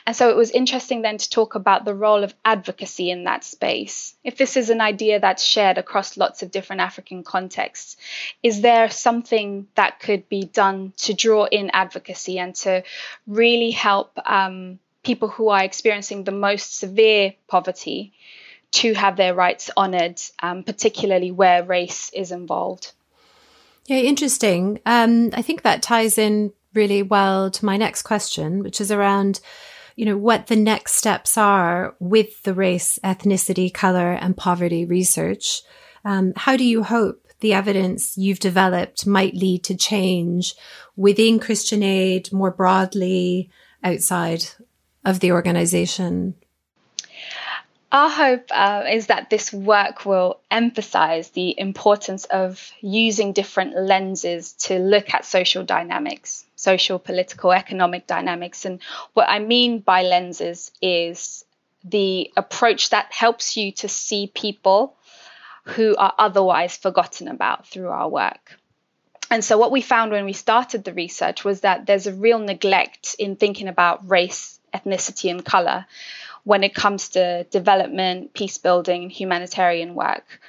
And 0.05 0.15
so 0.15 0.29
it 0.29 0.35
was 0.35 0.51
interesting 0.51 1.01
then 1.01 1.17
to 1.17 1.29
talk 1.29 1.55
about 1.55 1.85
the 1.85 1.95
role 1.95 2.23
of 2.23 2.33
advocacy 2.45 3.09
in 3.09 3.23
that 3.23 3.43
space. 3.43 4.13
If 4.23 4.37
this 4.37 4.55
is 4.57 4.69
an 4.69 4.81
idea 4.81 5.19
that's 5.19 5.43
shared 5.43 5.77
across 5.77 6.17
lots 6.17 6.43
of 6.43 6.51
different 6.51 6.81
African 6.81 7.23
contexts, 7.23 7.97
is 8.43 8.61
there 8.61 8.89
something 8.89 9.67
that 9.75 9.99
could 9.99 10.29
be 10.29 10.43
done 10.43 10.93
to 10.97 11.13
draw 11.13 11.45
in 11.45 11.71
advocacy 11.73 12.37
and 12.37 12.53
to 12.55 12.83
really 13.25 13.71
help 13.71 14.11
um, 14.25 14.79
people 15.03 15.29
who 15.29 15.49
are 15.49 15.63
experiencing 15.63 16.23
the 16.23 16.31
most 16.31 16.77
severe 16.77 17.33
poverty 17.47 18.13
to 18.71 18.93
have 18.93 19.17
their 19.17 19.33
rights 19.33 19.69
honored, 19.75 20.21
um, 20.41 20.63
particularly 20.63 21.31
where 21.31 21.63
race 21.63 22.09
is 22.13 22.31
involved? 22.31 22.93
Yeah, 23.87 23.97
interesting. 23.97 24.79
Um, 24.85 25.31
I 25.33 25.41
think 25.41 25.63
that 25.63 25.81
ties 25.81 26.17
in 26.17 26.53
really 26.73 27.03
well 27.03 27.51
to 27.51 27.65
my 27.65 27.77
next 27.77 28.03
question, 28.03 28.63
which 28.63 28.79
is 28.79 28.91
around, 28.91 29.41
you 29.95 30.05
know, 30.05 30.17
what 30.17 30.47
the 30.47 30.55
next 30.55 30.93
steps 30.93 31.37
are 31.37 31.95
with 31.99 32.43
the 32.43 32.53
race, 32.53 32.97
ethnicity, 33.03 33.73
color, 33.73 34.13
and 34.13 34.37
poverty 34.37 34.85
research. 34.85 35.63
Um, 36.05 36.33
how 36.35 36.55
do 36.55 36.63
you 36.63 36.83
hope 36.83 37.27
the 37.41 37.53
evidence 37.53 38.17
you've 38.17 38.39
developed 38.39 39.05
might 39.05 39.33
lead 39.33 39.63
to 39.65 39.75
change 39.75 40.55
within 40.95 41.39
Christian 41.39 41.83
Aid 41.83 42.31
more 42.31 42.51
broadly 42.51 43.49
outside 43.83 44.45
of 45.03 45.19
the 45.19 45.31
organization? 45.31 46.35
Our 47.91 48.09
hope 48.09 48.45
uh, 48.51 48.83
is 48.89 49.07
that 49.07 49.29
this 49.29 49.51
work 49.51 50.05
will 50.05 50.39
emphasize 50.49 51.29
the 51.31 51.59
importance 51.59 52.23
of 52.23 52.71
using 52.79 53.33
different 53.33 53.75
lenses 53.75 54.53
to 54.53 54.79
look 54.79 55.13
at 55.13 55.25
social 55.25 55.63
dynamics, 55.63 56.45
social, 56.55 56.99
political, 56.99 57.51
economic 57.51 58.07
dynamics. 58.07 58.63
And 58.63 58.79
what 59.13 59.27
I 59.27 59.39
mean 59.39 59.79
by 59.79 60.03
lenses 60.03 60.71
is 60.81 61.43
the 61.83 62.31
approach 62.37 62.91
that 62.91 63.11
helps 63.11 63.57
you 63.57 63.73
to 63.73 63.89
see 63.89 64.31
people 64.33 64.95
who 65.65 65.95
are 65.97 66.13
otherwise 66.17 66.77
forgotten 66.77 67.27
about 67.27 67.67
through 67.67 67.89
our 67.89 68.07
work. 68.07 68.57
And 69.29 69.43
so, 69.43 69.57
what 69.57 69.71
we 69.71 69.81
found 69.81 70.11
when 70.11 70.25
we 70.25 70.33
started 70.33 70.83
the 70.83 70.93
research 70.93 71.45
was 71.45 71.61
that 71.61 71.85
there's 71.85 72.07
a 72.07 72.13
real 72.13 72.39
neglect 72.39 73.15
in 73.17 73.37
thinking 73.37 73.69
about 73.69 74.09
race, 74.09 74.50
ethnicity, 74.73 75.29
and 75.29 75.43
color 75.43 75.85
when 76.43 76.63
it 76.63 76.73
comes 76.73 77.09
to 77.09 77.43
development, 77.45 78.33
peace 78.33 78.57
building, 78.57 79.09
humanitarian 79.09 79.93
work. 79.93 80.39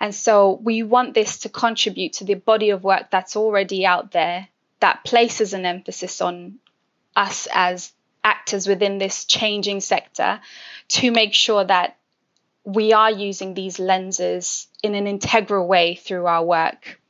And 0.00 0.14
so 0.14 0.58
we 0.62 0.82
want 0.82 1.14
this 1.14 1.38
to 1.40 1.48
contribute 1.48 2.14
to 2.14 2.24
the 2.24 2.34
body 2.34 2.70
of 2.70 2.82
work 2.82 3.10
that's 3.10 3.36
already 3.36 3.86
out 3.86 4.12
there 4.12 4.48
that 4.80 5.04
places 5.04 5.52
an 5.52 5.66
emphasis 5.66 6.20
on 6.20 6.58
us 7.14 7.46
as 7.52 7.92
actors 8.22 8.66
within 8.66 8.98
this 8.98 9.24
changing 9.24 9.80
sector 9.80 10.40
to 10.88 11.10
make 11.10 11.34
sure 11.34 11.64
that 11.64 11.96
we 12.64 12.92
are 12.92 13.10
using 13.10 13.54
these 13.54 13.78
lenses 13.78 14.66
in 14.82 14.94
an 14.94 15.06
integral 15.06 15.66
way 15.66 15.94
through 15.94 16.26
our 16.26 16.44
work. 16.44 17.00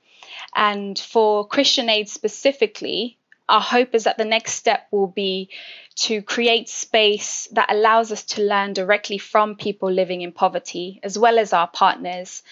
And 0.54 0.98
for 0.98 1.46
Christian 1.46 1.88
Aid 1.88 2.08
specifically, 2.08 3.16
our 3.48 3.60
hope 3.60 3.94
is 3.94 4.04
that 4.04 4.18
the 4.18 4.24
next 4.24 4.54
step 4.54 4.86
will 4.90 5.06
be 5.06 5.50
to 5.96 6.22
create 6.22 6.68
space 6.68 7.48
that 7.52 7.72
allows 7.72 8.10
us 8.10 8.24
to 8.24 8.42
learn 8.42 8.72
directly 8.72 9.18
from 9.18 9.56
people 9.56 9.90
living 9.90 10.22
in 10.22 10.32
poverty, 10.32 11.00
as 11.02 11.18
well 11.18 11.38
as 11.38 11.52
our 11.52 11.68
partners, 11.68 12.42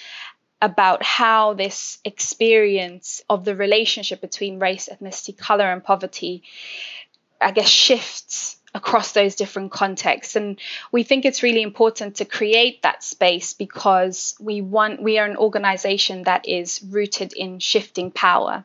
about 0.61 1.03
how 1.03 1.55
this 1.55 1.99
experience 2.05 3.23
of 3.29 3.45
the 3.45 3.57
relationship 3.57 4.21
between 4.21 4.61
race, 4.61 4.89
ethnicity, 4.91 5.37
color, 5.37 5.65
and 5.65 5.83
poverty, 5.83 6.45
I 7.41 7.51
guess, 7.51 7.69
shifts 7.69 8.59
across 8.75 9.13
those 9.13 9.35
different 9.35 9.71
contexts. 9.71 10.35
And 10.35 10.59
we 10.91 11.03
think 11.03 11.25
it's 11.25 11.43
really 11.43 11.63
important 11.63 12.17
to 12.17 12.25
create 12.25 12.83
that 12.83 13.05
space 13.05 13.53
because 13.53 14.35
we 14.41 14.63
want 14.63 15.03
we 15.03 15.19
are 15.19 15.27
an 15.27 15.37
organization 15.37 16.23
that 16.25 16.49
is 16.49 16.83
rooted 16.83 17.35
in 17.35 17.59
shifting 17.59 18.11
power. 18.11 18.65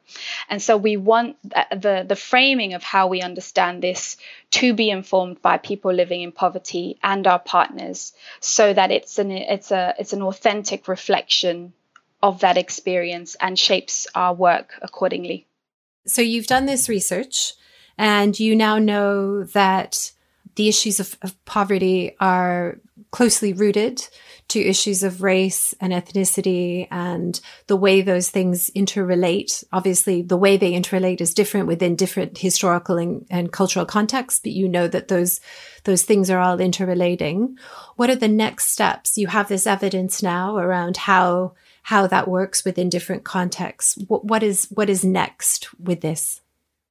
And 0.50 0.62
so 0.62 0.78
we 0.78 0.96
want 0.96 1.36
the 1.44 2.06
the 2.08 2.16
framing 2.16 2.74
of 2.74 2.84
how 2.84 3.08
we 3.08 3.22
understand 3.22 3.84
this 3.84 4.16
to 4.52 4.74
be 4.74 4.90
informed 4.90 5.42
by 5.42 5.58
people 5.58 5.94
living 5.94 6.22
in 6.22 6.32
poverty 6.32 6.98
and 7.04 7.28
our 7.28 7.40
partners 7.40 8.14
so 8.40 8.74
that 8.74 8.92
it's 8.92 9.20
an 9.20 9.32
it's 9.32 9.72
a 9.72 9.94
it's 10.00 10.14
an 10.14 10.22
authentic 10.22 10.88
reflection 10.88 11.74
of 12.24 12.40
that 12.40 12.58
experience 12.58 13.36
and 13.42 13.60
shapes 13.60 14.08
our 14.16 14.34
work 14.34 14.80
accordingly. 14.82 15.46
So 16.08 16.22
you've 16.22 16.48
done 16.48 16.66
this 16.66 16.88
research 16.88 17.54
and 17.98 18.40
you 18.40 18.56
now 18.56 18.78
know 18.78 19.44
that 19.44 20.12
the 20.56 20.68
issues 20.68 21.00
of, 21.00 21.16
of 21.22 21.46
poverty 21.46 22.16
are 22.20 22.80
closely 23.12 23.54
rooted 23.54 24.06
to 24.50 24.60
issues 24.60 25.04
of 25.04 25.22
race 25.22 25.74
and 25.80 25.94
ethnicity 25.94 26.88
and 26.90 27.40
the 27.68 27.76
way 27.76 28.02
those 28.02 28.30
things 28.30 28.70
interrelate. 28.76 29.64
Obviously, 29.72 30.22
the 30.22 30.38
way 30.38 30.58
they 30.58 30.72
interrelate 30.72 31.22
is 31.22 31.34
different 31.34 31.68
within 31.68 31.96
different 31.96 32.38
historical 32.38 32.98
and, 32.98 33.26
and, 33.30 33.52
cultural 33.52 33.86
contexts, 33.86 34.40
but 34.40 34.52
you 34.52 34.68
know 34.68 34.88
that 34.88 35.10
those, 35.10 35.40
those 35.84 36.04
things 36.04 36.30
are 36.30 36.40
all 36.40 36.60
interrelating. 36.60 37.58
What 37.96 38.10
are 38.10 38.16
the 38.16 38.28
next 38.28 38.70
steps? 38.70 39.18
You 39.18 39.28
have 39.28 39.48
this 39.48 39.68
evidence 39.68 40.24
now 40.24 40.58
around 40.58 40.98
how, 40.98 41.54
how 41.84 42.08
that 42.08 42.28
works 42.28 42.64
within 42.64 42.90
different 42.90 43.24
contexts. 43.24 43.98
what, 44.08 44.26
what 44.26 44.44
is, 44.44 44.68
what 44.72 44.90
is 44.90 45.04
next 45.04 45.70
with 45.80 46.02
this? 46.02 46.42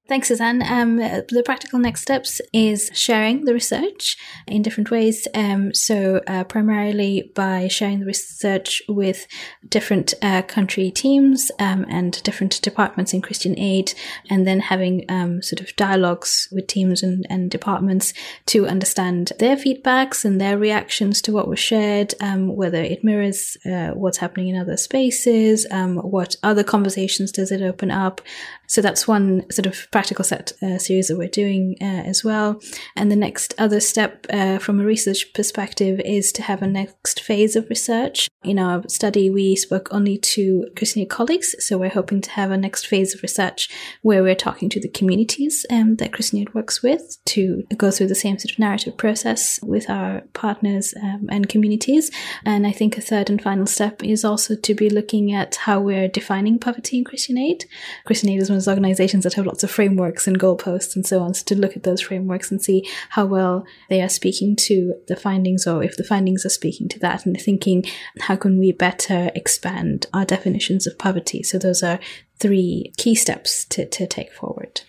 Thanks, 0.09 0.29
Suzanne. 0.29 0.62
Um, 0.62 0.99
the 0.99 1.42
practical 1.45 1.81
next 1.81 2.03
steps 2.03 2.40
is 2.53 2.92
sharing 2.95 3.45
the 3.45 3.53
research 3.53 4.16
in 4.47 4.62
different 4.62 4.88
ways. 4.88 5.27
Um, 5.35 5.75
so, 5.75 6.21
uh, 6.29 6.45
primarily 6.45 7.33
by 7.35 7.66
sharing 7.66 7.99
the 7.99 8.07
research 8.07 8.83
with 8.88 9.27
different 9.69 10.14
uh, 10.23 10.42
country 10.42 10.92
teams 10.92 11.51
um, 11.59 11.85
and 11.88 12.23
different 12.23 12.62
departments 12.62 13.12
in 13.12 13.21
Christian 13.21 13.59
aid, 13.59 13.95
and 14.31 14.47
then 14.47 14.61
having 14.61 15.05
um, 15.09 15.42
sort 15.42 15.61
of 15.61 15.75
dialogues 15.75 16.49
with 16.53 16.69
teams 16.69 17.03
and, 17.03 17.27
and, 17.29 17.51
departments 17.51 18.12
to 18.47 18.66
understand 18.66 19.33
their 19.38 19.57
feedbacks 19.57 20.25
and 20.25 20.40
their 20.40 20.57
reactions 20.57 21.21
to 21.23 21.33
what 21.33 21.49
was 21.49 21.59
shared, 21.59 22.14
um, 22.21 22.55
whether 22.55 22.81
it 22.81 23.03
mirrors 23.03 23.57
uh, 23.66 23.88
what's 23.88 24.19
happening 24.19 24.49
in 24.49 24.61
other 24.61 24.77
spaces, 24.77 25.66
um, 25.73 25.97
what 25.97 26.37
other 26.45 26.62
conversations 26.62 27.33
does 27.33 27.51
it 27.51 27.62
open 27.62 27.90
up. 27.90 28.21
So, 28.66 28.81
that's 28.81 29.09
one 29.09 29.50
sort 29.50 29.66
of 29.66 29.88
practical 29.90 30.24
set 30.24 30.52
uh, 30.62 30.79
series 30.79 31.09
that 31.09 31.18
we're 31.18 31.29
doing 31.29 31.76
uh, 31.81 31.85
as 31.85 32.24
well. 32.24 32.61
And 32.94 33.11
the 33.11 33.16
next 33.16 33.55
other 33.59 33.81
step 33.81 34.26
uh, 34.31 34.59
from 34.59 34.81
a 34.81 34.85
research 34.85 35.33
perspective 35.35 36.00
is 36.05 36.33
to 36.33 36.42
have 36.42 36.62
a 36.62 36.66
next 36.66 37.20
phase 37.20 37.57
of 37.57 37.68
research. 37.68 38.29
In 38.44 38.59
our 38.59 38.83
study, 38.88 39.29
we 39.31 39.57
spoke 39.57 39.88
only 39.90 40.18
to 40.18 40.68
Christian 40.76 41.05
colleagues, 41.07 41.55
so 41.59 41.79
we're 41.79 41.90
hoping 41.90 42.20
to 42.20 42.31
have 42.31 42.50
a 42.50 42.57
next 42.57 42.87
phase 42.87 43.14
of 43.14 43.22
research 43.22 43.68
where 44.02 44.22
we're 44.22 44.35
talking 44.35 44.68
to 44.70 44.81
the 44.81 44.88
communities 44.88 45.66
um, 45.70 45.96
that 45.96 46.12
Christian 46.12 46.46
works 46.52 46.83
with 46.83 47.18
to 47.26 47.64
go 47.76 47.90
through 47.90 48.09
the 48.09 48.14
same 48.14 48.38
sort 48.38 48.52
of 48.52 48.59
narrative 48.59 48.96
process 48.96 49.61
with 49.62 49.88
our 49.90 50.22
partners 50.33 50.94
um, 51.02 51.26
and 51.31 51.48
communities. 51.48 52.11
And 52.44 52.66
I 52.66 52.72
think 52.72 52.96
a 52.96 53.00
third 53.00 53.31
and 53.31 53.42
final 53.42 53.66
step 53.66 54.02
is 54.02 54.24
also 54.24 54.57
to 54.57 54.74
be 54.74 54.90
looking 54.90 55.33
at 55.33 55.57
how 55.57 55.81
we're 55.81 56.09
defining 56.09 56.59
poverty 56.59 56.98
in 56.98 57.05
Christian 57.05 57.38
aid. 57.38 57.64
Christian 58.05 58.31
aid 58.31 58.42
is 58.42 58.50
one 58.50 58.56
of 58.57 58.69
organizations 58.69 59.25
that 59.25 59.35
have 59.35 59.47
lots 59.47 59.62
of 59.62 59.71
frameworks 59.71 60.27
and 60.27 60.38
goalposts 60.38 60.97
and 60.97 61.07
so 61.07 61.21
on. 61.21 61.35
So 61.35 61.45
to 61.47 61.55
look 61.55 61.77
at 61.77 61.83
those 61.83 62.01
frameworks 62.01 62.51
and 62.51 62.62
see 62.62 62.88
how 63.11 63.27
well 63.27 63.64
they 63.88 64.01
are 64.01 64.09
speaking 64.09 64.57
to 64.57 64.95
the 65.09 65.16
findings 65.16 65.66
or 65.66 65.83
if 65.83 65.97
the 65.97 66.05
findings 66.05 66.47
are 66.47 66.51
speaking 66.51 66.88
to 66.88 66.99
that 67.01 67.27
and 67.27 67.40
thinking 67.40 67.85
how 68.21 68.37
can 68.37 68.59
we 68.59 68.73
better 68.73 69.31
expand 69.35 70.07
our 70.14 70.25
definitions 70.25 70.87
of 70.87 70.99
poverty. 70.99 71.42
So 71.42 71.59
those 71.59 71.83
are 71.83 71.99
three 72.38 72.92
key 72.97 73.14
steps 73.14 73.64
to, 73.66 73.87
to 73.87 74.07
take 74.07 74.33
forward. 74.33 74.83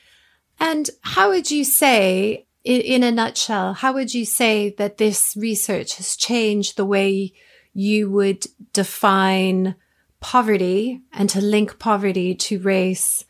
And 0.59 0.89
how 1.01 1.29
would 1.29 1.51
you 1.51 1.63
say, 1.63 2.47
in 2.63 3.03
a 3.03 3.11
nutshell, 3.11 3.73
how 3.73 3.93
would 3.93 4.13
you 4.13 4.25
say 4.25 4.71
that 4.77 4.97
this 4.97 5.35
research 5.37 5.95
has 5.97 6.15
changed 6.15 6.75
the 6.75 6.85
way 6.85 7.33
you 7.73 8.09
would 8.09 8.45
define 8.73 9.75
poverty 10.19 11.01
and 11.13 11.29
to 11.29 11.39
link 11.39 11.77
poverty 11.77 12.33
to 12.33 12.59
race 12.59 13.23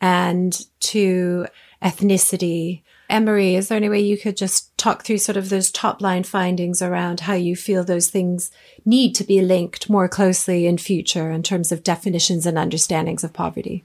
and 0.00 0.66
to 0.80 1.46
ethnicity. 1.82 2.82
Emery, 3.08 3.56
is 3.56 3.68
there 3.68 3.76
any 3.76 3.88
way 3.88 4.00
you 4.00 4.16
could 4.16 4.36
just 4.36 4.76
talk 4.78 5.02
through 5.02 5.18
sort 5.18 5.36
of 5.36 5.48
those 5.48 5.70
top 5.70 6.00
line 6.00 6.22
findings 6.22 6.80
around 6.80 7.20
how 7.20 7.34
you 7.34 7.56
feel 7.56 7.82
those 7.82 8.08
things 8.08 8.50
need 8.84 9.14
to 9.16 9.24
be 9.24 9.40
linked 9.40 9.90
more 9.90 10.08
closely 10.08 10.66
in 10.66 10.78
future 10.78 11.30
in 11.30 11.42
terms 11.42 11.72
of 11.72 11.82
definitions 11.82 12.46
and 12.46 12.56
understandings 12.56 13.24
of 13.24 13.32
poverty? 13.32 13.82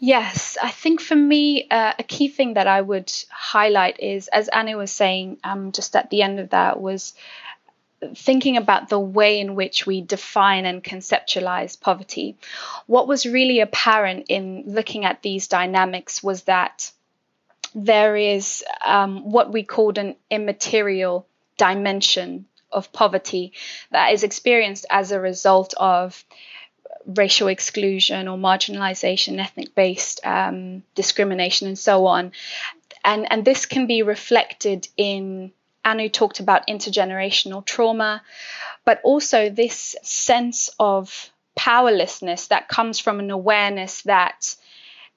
Yes, 0.00 0.58
I 0.62 0.70
think 0.70 1.00
for 1.00 1.14
me, 1.14 1.66
uh, 1.70 1.94
a 1.98 2.02
key 2.02 2.28
thing 2.28 2.54
that 2.54 2.66
I 2.66 2.80
would 2.80 3.10
highlight 3.30 4.00
is, 4.00 4.28
as 4.28 4.48
Annie 4.48 4.74
was 4.74 4.90
saying 4.90 5.38
um, 5.44 5.72
just 5.72 5.96
at 5.96 6.10
the 6.10 6.20
end 6.20 6.40
of 6.40 6.50
that, 6.50 6.80
was 6.80 7.14
thinking 8.14 8.56
about 8.56 8.88
the 8.88 8.98
way 8.98 9.40
in 9.40 9.54
which 9.54 9.86
we 9.86 10.00
define 10.00 10.66
and 10.66 10.82
conceptualize 10.82 11.80
poverty. 11.80 12.36
What 12.86 13.08
was 13.08 13.26
really 13.26 13.60
apparent 13.60 14.26
in 14.28 14.64
looking 14.66 15.04
at 15.04 15.22
these 15.22 15.48
dynamics 15.48 16.22
was 16.22 16.42
that 16.42 16.90
there 17.74 18.16
is 18.16 18.64
um, 18.84 19.30
what 19.30 19.52
we 19.52 19.64
called 19.64 19.98
an 19.98 20.16
immaterial 20.30 21.26
dimension 21.56 22.46
of 22.70 22.92
poverty 22.92 23.52
that 23.90 24.12
is 24.12 24.24
experienced 24.24 24.86
as 24.90 25.12
a 25.12 25.20
result 25.20 25.74
of 25.76 26.24
racial 27.06 27.48
exclusion 27.48 28.28
or 28.28 28.38
marginalization, 28.38 29.38
ethnic 29.38 29.74
based 29.74 30.20
um, 30.24 30.82
discrimination, 30.94 31.68
and 31.68 31.78
so 31.78 32.06
on. 32.06 32.32
And, 33.04 33.30
and 33.30 33.44
this 33.44 33.66
can 33.66 33.86
be 33.86 34.02
reflected 34.02 34.88
in, 34.96 35.52
Anu 35.84 36.08
talked 36.08 36.40
about 36.40 36.66
intergenerational 36.66 37.64
trauma, 37.64 38.22
but 38.84 39.00
also 39.04 39.50
this 39.50 39.96
sense 40.02 40.70
of 40.78 41.30
powerlessness 41.56 42.48
that 42.48 42.68
comes 42.68 42.98
from 42.98 43.20
an 43.20 43.30
awareness 43.30 44.02
that 44.02 44.56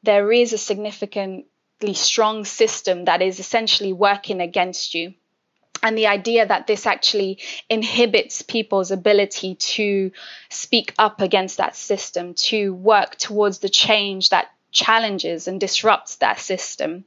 there 0.04 0.32
is 0.32 0.54
a 0.54 0.58
significantly 0.58 1.94
strong 1.94 2.46
system 2.46 3.06
that 3.06 3.22
is 3.22 3.40
essentially 3.40 3.94
working 3.94 4.42
against 4.42 4.94
you. 4.94 5.14
And 5.84 5.98
the 5.98 6.08
idea 6.08 6.46
that 6.46 6.68
this 6.68 6.86
actually 6.86 7.40
inhibits 7.70 8.42
people's 8.42 8.92
ability 8.92 9.56
to 9.56 10.12
speak 10.50 10.94
up 10.98 11.22
against 11.22 11.58
that 11.58 11.76
system, 11.76 12.34
to 12.36 12.74
work 12.74 13.16
towards 13.16 13.60
the 13.60 13.70
change 13.70 14.30
that 14.30 14.50
challenges 14.78 15.48
and 15.48 15.60
disrupts 15.60 16.18
that 16.18 16.40
system. 16.40 17.04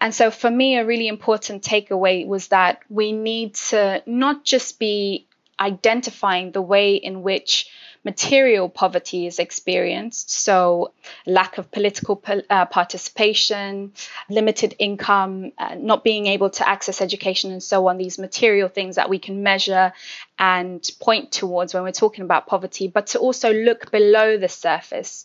And 0.00 0.14
so, 0.14 0.30
for 0.30 0.50
me, 0.50 0.76
a 0.76 0.86
really 0.86 1.08
important 1.08 1.62
takeaway 1.62 2.26
was 2.26 2.48
that 2.48 2.80
we 2.88 3.12
need 3.12 3.54
to 3.70 4.02
not 4.06 4.44
just 4.44 4.78
be 4.78 5.26
identifying 5.60 6.52
the 6.52 6.62
way 6.62 6.94
in 6.94 7.22
which 7.22 7.68
material 8.04 8.68
poverty 8.68 9.26
is 9.26 9.38
experienced. 9.38 10.30
So, 10.30 10.92
lack 11.26 11.58
of 11.58 11.70
political 11.70 12.20
uh, 12.50 12.66
participation, 12.66 13.92
limited 14.28 14.74
income, 14.78 15.52
uh, 15.58 15.76
not 15.76 16.02
being 16.02 16.26
able 16.26 16.50
to 16.50 16.68
access 16.68 17.00
education, 17.00 17.52
and 17.52 17.62
so 17.62 17.86
on, 17.88 17.98
these 17.98 18.18
material 18.18 18.68
things 18.68 18.96
that 18.96 19.08
we 19.08 19.18
can 19.18 19.42
measure 19.42 19.92
and 20.38 20.88
point 21.00 21.30
towards 21.30 21.74
when 21.74 21.82
we're 21.84 21.92
talking 21.92 22.24
about 22.24 22.46
poverty, 22.46 22.88
but 22.88 23.08
to 23.08 23.18
also 23.18 23.52
look 23.52 23.90
below 23.90 24.36
the 24.36 24.48
surface. 24.48 25.24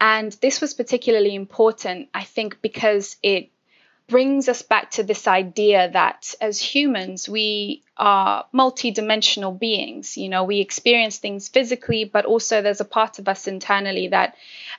And 0.00 0.32
this 0.40 0.60
was 0.60 0.74
particularly 0.74 1.34
important, 1.34 2.08
I 2.14 2.24
think, 2.24 2.62
because 2.62 3.16
it 3.22 3.50
brings 4.08 4.48
us 4.48 4.62
back 4.62 4.92
to 4.92 5.02
this 5.02 5.26
idea 5.26 5.90
that 5.90 6.34
as 6.40 6.60
humans, 6.60 7.28
we 7.28 7.82
are 7.96 8.46
multidimensional 8.54 9.58
beings. 9.58 10.16
You 10.16 10.28
know, 10.28 10.44
we 10.44 10.60
experience 10.60 11.18
things 11.18 11.48
physically, 11.48 12.04
but 12.04 12.24
also 12.24 12.62
there's 12.62 12.80
a 12.80 12.84
part 12.84 13.18
of 13.18 13.26
us 13.26 13.48
internally 13.48 14.08
that 14.08 14.36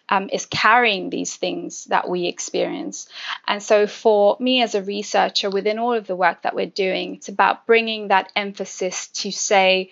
um, 0.09 0.29
is 0.31 0.45
carrying 0.45 1.09
these 1.09 1.35
things 1.35 1.85
that 1.85 2.09
we 2.09 2.27
experience. 2.27 3.09
And 3.47 3.61
so, 3.61 3.85
for 3.87 4.37
me 4.39 4.61
as 4.61 4.75
a 4.75 4.81
researcher, 4.81 5.49
within 5.49 5.79
all 5.79 5.93
of 5.93 6.07
the 6.07 6.15
work 6.15 6.43
that 6.43 6.55
we're 6.55 6.65
doing, 6.65 7.15
it's 7.15 7.27
about 7.27 7.65
bringing 7.65 8.07
that 8.07 8.31
emphasis 8.35 9.07
to 9.07 9.31
say, 9.31 9.91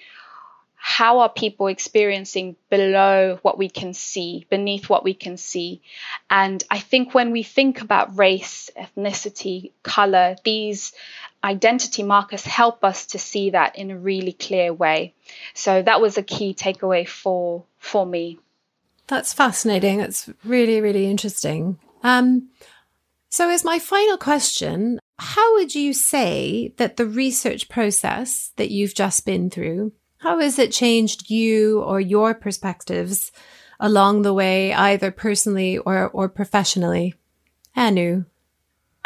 how 0.87 1.21
are 1.21 1.29
people 1.29 1.65
experiencing 1.65 2.55
below 2.69 3.39
what 3.41 3.57
we 3.57 3.67
can 3.67 3.91
see, 3.95 4.45
beneath 4.51 4.87
what 4.87 5.03
we 5.03 5.15
can 5.15 5.35
see? 5.35 5.81
And 6.29 6.63
I 6.69 6.77
think 6.77 7.11
when 7.11 7.31
we 7.31 7.41
think 7.41 7.81
about 7.81 8.19
race, 8.19 8.69
ethnicity, 8.79 9.71
color, 9.81 10.35
these 10.43 10.93
identity 11.43 12.03
markers 12.03 12.45
help 12.45 12.83
us 12.83 13.07
to 13.07 13.17
see 13.17 13.49
that 13.49 13.75
in 13.79 13.89
a 13.89 13.97
really 13.97 14.31
clear 14.31 14.71
way. 14.71 15.15
So 15.55 15.81
that 15.81 16.01
was 16.01 16.19
a 16.19 16.23
key 16.23 16.53
takeaway 16.53 17.07
for 17.07 17.63
for 17.79 18.05
me. 18.05 18.37
That's 19.07 19.33
fascinating. 19.33 19.97
That's 19.97 20.29
really, 20.43 20.81
really 20.81 21.09
interesting. 21.09 21.79
Um, 22.03 22.49
so, 23.29 23.49
as 23.49 23.65
my 23.65 23.79
final 23.79 24.17
question, 24.17 24.99
how 25.17 25.55
would 25.55 25.73
you 25.73 25.93
say 25.93 26.73
that 26.77 26.97
the 26.97 27.07
research 27.07 27.69
process 27.69 28.51
that 28.57 28.69
you've 28.69 28.93
just 28.93 29.25
been 29.25 29.49
through 29.49 29.91
how 30.17 30.39
has 30.39 30.57
it 30.59 30.71
changed 30.71 31.29
you 31.29 31.81
or 31.81 31.99
your 31.99 32.33
perspectives 32.33 33.31
along 33.79 34.21
the 34.21 34.33
way, 34.33 34.73
either 34.73 35.11
personally 35.11 35.77
or, 35.77 36.09
or 36.09 36.29
professionally? 36.29 37.13
Anu? 37.75 38.25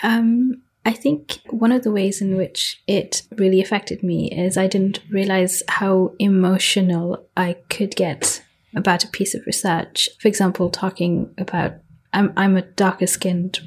Um, 0.03 0.61
I 0.85 0.93
think 0.93 1.39
one 1.49 1.71
of 1.71 1.83
the 1.83 1.91
ways 1.91 2.21
in 2.21 2.37
which 2.37 2.81
it 2.87 3.23
really 3.35 3.61
affected 3.61 4.01
me 4.01 4.31
is 4.31 4.57
I 4.57 4.67
didn't 4.67 5.01
realize 5.11 5.61
how 5.67 6.13
emotional 6.19 7.27
I 7.35 7.57
could 7.69 7.95
get 7.95 8.43
about 8.75 9.03
a 9.03 9.09
piece 9.09 9.35
of 9.35 9.45
research. 9.45 10.09
For 10.19 10.27
example, 10.27 10.69
talking 10.69 11.33
about 11.37 11.73
I'm 12.13 12.33
I'm 12.37 12.55
a 12.55 12.61
darker 12.61 13.07
skinned 13.07 13.59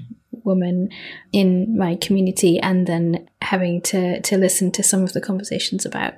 woman 0.44 0.88
in 1.32 1.76
my 1.76 1.96
community 1.96 2.58
and 2.58 2.86
then 2.86 3.28
having 3.42 3.82
to 3.82 4.20
to 4.20 4.38
listen 4.38 4.72
to 4.72 4.82
some 4.82 5.02
of 5.02 5.12
the 5.12 5.20
conversations 5.20 5.84
about 5.84 6.14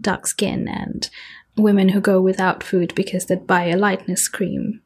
dark 0.00 0.26
skin 0.26 0.68
and 0.68 1.10
women 1.56 1.88
who 1.90 2.00
go 2.00 2.20
without 2.20 2.62
food 2.62 2.94
because 2.94 3.26
they 3.26 3.36
buy 3.36 3.64
a 3.64 3.76
lightness 3.76 4.28
cream 4.28 4.80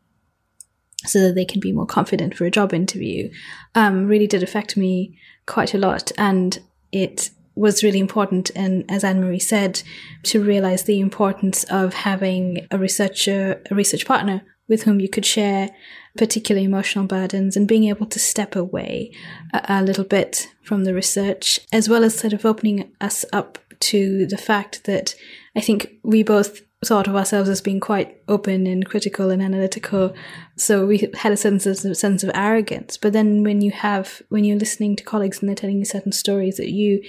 so 1.04 1.20
that 1.20 1.34
they 1.34 1.44
can 1.44 1.60
be 1.60 1.72
more 1.72 1.86
confident 1.86 2.34
for 2.34 2.44
a 2.44 2.50
job 2.50 2.72
interview 2.72 3.30
um, 3.74 4.06
really 4.06 4.26
did 4.26 4.42
affect 4.42 4.76
me 4.76 5.18
quite 5.46 5.74
a 5.74 5.78
lot. 5.78 6.12
And 6.16 6.58
it 6.92 7.30
was 7.54 7.82
really 7.82 7.98
important, 7.98 8.50
and 8.56 8.84
as 8.90 9.04
Ann-Marie 9.04 9.38
said, 9.38 9.82
to 10.24 10.42
realize 10.42 10.84
the 10.84 11.00
importance 11.00 11.64
of 11.64 11.92
having 11.92 12.66
a 12.70 12.78
researcher, 12.78 13.62
a 13.70 13.74
research 13.74 14.06
partner 14.06 14.42
with 14.68 14.84
whom 14.84 15.00
you 15.00 15.08
could 15.08 15.26
share 15.26 15.70
particular 16.16 16.60
emotional 16.60 17.06
burdens 17.06 17.56
and 17.56 17.68
being 17.68 17.84
able 17.84 18.06
to 18.06 18.18
step 18.18 18.56
away 18.56 19.12
a, 19.52 19.64
a 19.68 19.82
little 19.82 20.04
bit 20.04 20.48
from 20.62 20.84
the 20.84 20.94
research, 20.94 21.60
as 21.72 21.88
well 21.88 22.04
as 22.04 22.18
sort 22.18 22.32
of 22.32 22.46
opening 22.46 22.90
us 23.00 23.24
up 23.32 23.58
to 23.82 24.26
the 24.26 24.38
fact 24.38 24.84
that 24.84 25.14
I 25.56 25.60
think 25.60 25.92
we 26.02 26.22
both 26.22 26.62
thought 26.84 27.06
of 27.06 27.14
ourselves 27.14 27.48
as 27.48 27.60
being 27.60 27.80
quite 27.80 28.16
open 28.26 28.66
and 28.66 28.86
critical 28.86 29.30
and 29.30 29.40
analytical. 29.40 30.14
So 30.56 30.84
we 30.84 31.10
had 31.14 31.32
a 31.32 31.36
sense 31.36 31.66
of 31.66 31.96
sense 31.96 32.24
of 32.24 32.30
arrogance. 32.34 32.96
But 32.96 33.12
then 33.12 33.44
when 33.44 33.60
you 33.60 33.70
have 33.70 34.22
when 34.28 34.44
you're 34.44 34.58
listening 34.58 34.96
to 34.96 35.04
colleagues 35.04 35.40
and 35.40 35.48
they're 35.48 35.56
telling 35.56 35.78
you 35.78 35.84
certain 35.84 36.12
stories 36.12 36.56
that 36.56 36.70
you 36.70 37.02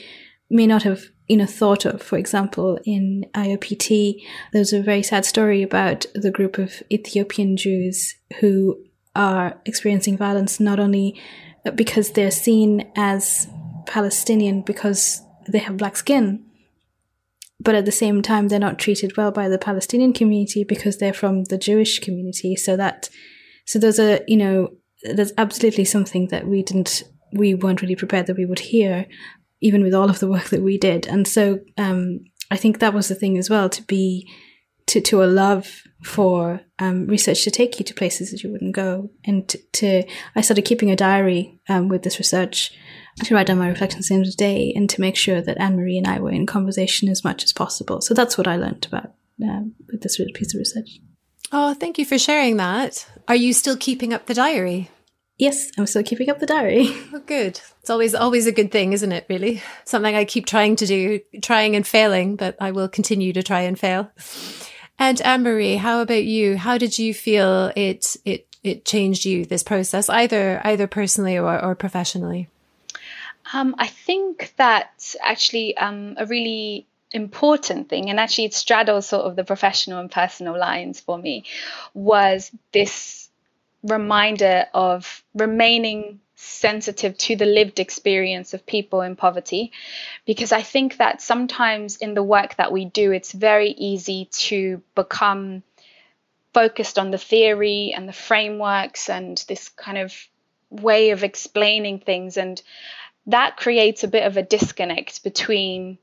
may 0.50 0.68
not 0.68 0.84
have 0.84 1.06
you 1.28 1.38
know 1.38 1.46
thought 1.46 1.86
of, 1.86 2.02
for 2.02 2.18
example, 2.18 2.78
in 2.86 3.26
IOPT, 3.34 4.22
there's 4.52 4.74
a 4.74 4.82
very 4.82 5.04
sad 5.04 5.26
story 5.26 5.64
about 5.64 6.06
the 6.14 6.32
group 6.32 6.58
of 6.58 6.84
Ethiopian 6.92 7.58
Jews 7.58 8.16
who 8.40 8.78
are 9.16 9.60
experiencing 9.66 10.18
violence 10.18 10.60
not 10.60 10.80
only 10.80 11.20
because 11.76 12.12
they're 12.12 12.32
seen 12.32 12.92
as 12.96 13.48
Palestinian 13.86 14.62
because 14.62 15.22
they 15.48 15.60
have 15.60 15.78
black 15.78 15.96
skin, 15.96 16.46
but 17.64 17.76
at 17.76 17.86
the 17.86 17.92
same 17.92 18.22
time 18.22 18.48
they're 18.48 18.60
not 18.60 18.80
treated 18.80 19.16
well 19.18 19.32
by 19.32 19.48
the 19.50 19.58
Palestinian 19.58 20.14
community 20.14 20.64
because 20.64 20.98
they're 20.98 21.14
from 21.14 21.46
the 21.46 21.58
Jewish 21.58 22.00
community. 22.00 22.56
So 22.56 22.76
that 22.78 23.10
so 23.66 23.80
those 23.80 24.00
are 24.00 24.20
you 24.28 24.38
know 24.38 24.70
there's 25.04 25.34
absolutely 25.38 25.86
something 25.86 26.28
that 26.28 26.48
we 26.48 26.64
didn't 26.64 27.04
we 27.34 27.56
weren't 27.56 27.82
really 27.82 27.96
prepared 27.96 28.28
that 28.28 28.38
we 28.38 28.46
would 28.46 28.60
hear, 28.60 29.08
even 29.62 29.84
with 29.84 29.94
all 29.94 30.10
of 30.10 30.20
the 30.20 30.30
work 30.30 30.46
that 30.46 30.62
we 30.62 30.78
did. 30.78 31.08
And 31.08 31.28
so 31.28 31.60
um, 31.78 32.20
I 32.52 32.58
think 32.58 32.80
that 32.80 32.94
was 32.94 33.08
the 33.08 33.16
thing 33.16 33.38
as 33.38 33.50
well 33.50 33.70
to 33.70 33.82
be 33.84 34.30
to 34.88 35.02
to 35.02 35.24
a 35.24 35.26
love 35.26 35.82
for 36.04 36.62
um, 36.80 37.08
research 37.08 37.44
to 37.44 37.52
take 37.52 37.80
you 37.80 37.86
to 37.86 37.94
places 37.94 38.32
that 38.32 38.44
you 38.44 38.52
wouldn't 38.52 38.76
go, 38.76 39.10
and 39.26 39.48
to, 39.50 39.58
to 39.74 40.04
I 40.36 40.42
started 40.42 40.66
keeping 40.66 40.92
a 40.92 40.96
diary 40.96 41.60
um, 41.70 41.88
with 41.88 42.04
this 42.04 42.20
research 42.20 42.72
to 43.24 43.36
write 43.36 43.48
down 43.48 43.60
my 43.60 43.70
reflections 43.70 44.10
in 44.10 44.24
the 44.24 44.32
day 44.32 44.74
and 44.76 44.90
to 44.90 45.02
make 45.02 45.16
sure 45.16 45.42
that 45.42 45.60
Ann-Marie 45.60 45.98
and 45.98 46.08
I 46.08 46.20
were 46.20 46.32
in 46.32 46.46
conversation 46.46 47.10
as 47.10 47.24
much 47.24 47.44
as 47.44 47.54
possible. 47.54 48.02
So 48.02 48.14
that's 48.14 48.38
what 48.38 48.48
I 48.48 48.56
learned 48.56 48.86
about 48.86 49.14
um, 49.44 49.76
with 49.92 50.02
this 50.02 50.18
piece 50.18 50.54
of 50.54 50.60
research. 50.60 51.00
Oh, 51.52 51.74
thank 51.74 51.98
you 51.98 52.06
for 52.06 52.18
sharing 52.18 52.58
that. 52.58 53.08
Are 53.28 53.36
you 53.36 53.54
still 53.54 53.78
keeping 53.78 54.14
up 54.14 54.26
the 54.26 54.34
diary? 54.34 54.90
Yes, 55.38 55.72
I'm 55.78 55.88
still 55.88 56.04
keeping 56.04 56.30
up 56.30 56.40
the 56.40 56.46
diary. 56.46 56.90
Oh, 57.14 57.20
good. 57.20 57.62
It's 57.80 57.92
always 57.92 58.16
always 58.16 58.48
a 58.48 58.52
good 58.52 58.72
thing, 58.72 58.94
isn't 58.94 59.12
it? 59.12 59.26
Really, 59.30 59.62
something 59.86 60.16
I 60.16 60.26
keep 60.26 60.48
trying 60.48 60.76
to 60.78 60.86
do, 60.88 61.20
trying 61.44 61.76
and 61.76 61.86
failing, 61.86 62.36
but 62.36 62.56
I 62.60 62.72
will 62.72 62.90
continue 62.90 63.34
to 63.34 63.44
try 63.44 63.62
and 63.62 63.78
fail. 63.78 64.12
And 64.98 65.22
Ann-Marie, 65.22 65.76
how 65.76 66.02
about 66.02 66.24
you? 66.24 66.58
How 66.58 66.80
did 66.80 66.98
you 66.98 67.14
feel 67.14 67.72
it 67.76 68.16
it 68.26 68.48
it 68.64 68.86
changed 68.86 69.26
you 69.26 69.46
this 69.46 69.64
process, 69.64 70.10
either 70.10 70.60
either 70.64 70.88
personally 70.88 71.38
or, 71.38 71.64
or 71.64 71.76
professionally? 71.76 72.48
Um, 73.54 73.76
I 73.78 73.88
think 73.88 74.54
that 74.58 75.16
actually 75.22 75.78
um, 75.78 76.16
a 76.18 76.26
really 76.26 76.88
important 77.12 77.90
thing, 77.90 78.10
and 78.10 78.20
actually 78.20 78.46
it 78.46 78.54
straddles 78.54 79.08
sort 79.08 79.26
of 79.26 79.36
the 79.36 79.44
professional 79.44 80.00
and 80.00 80.12
personal 80.12 80.58
lines 80.58 81.00
for 81.00 81.18
me, 81.18 81.46
was 81.94 82.52
this 82.72 83.30
reminder 83.84 84.66
of 84.74 85.24
remaining 85.36 86.20
sensitive 86.36 87.18
to 87.18 87.36
the 87.36 87.46
lived 87.46 87.80
experience 87.80 88.54
of 88.54 88.66
people 88.66 89.02
in 89.02 89.16
poverty 89.16 89.72
because 90.26 90.52
I 90.52 90.62
think 90.62 90.98
that 90.98 91.22
sometimes 91.22 91.98
in 91.98 92.16
the 92.16 92.24
work 92.24 92.58
that 92.58 92.72
we 92.72 92.84
do, 92.86 93.12
it's 93.14 93.32
very 93.32 93.70
easy 93.70 94.26
to 94.32 94.82
become 94.94 95.64
focused 96.54 97.00
on 97.00 97.12
the 97.12 97.18
theory 97.18 97.94
and 97.96 98.10
the 98.10 98.14
frameworks 98.14 99.10
and 99.10 99.44
this 99.48 99.70
kind 99.70 99.98
of 99.98 100.14
way 100.70 101.12
of 101.12 101.24
explaining 101.24 102.00
things. 102.00 102.38
And 102.38 102.62
that 103.28 103.58
creates 103.58 104.04
a 104.04 104.08
bit 104.08 104.26
of 104.26 104.38
a 104.38 104.44
disconnect 104.44 105.24
between 105.24 105.98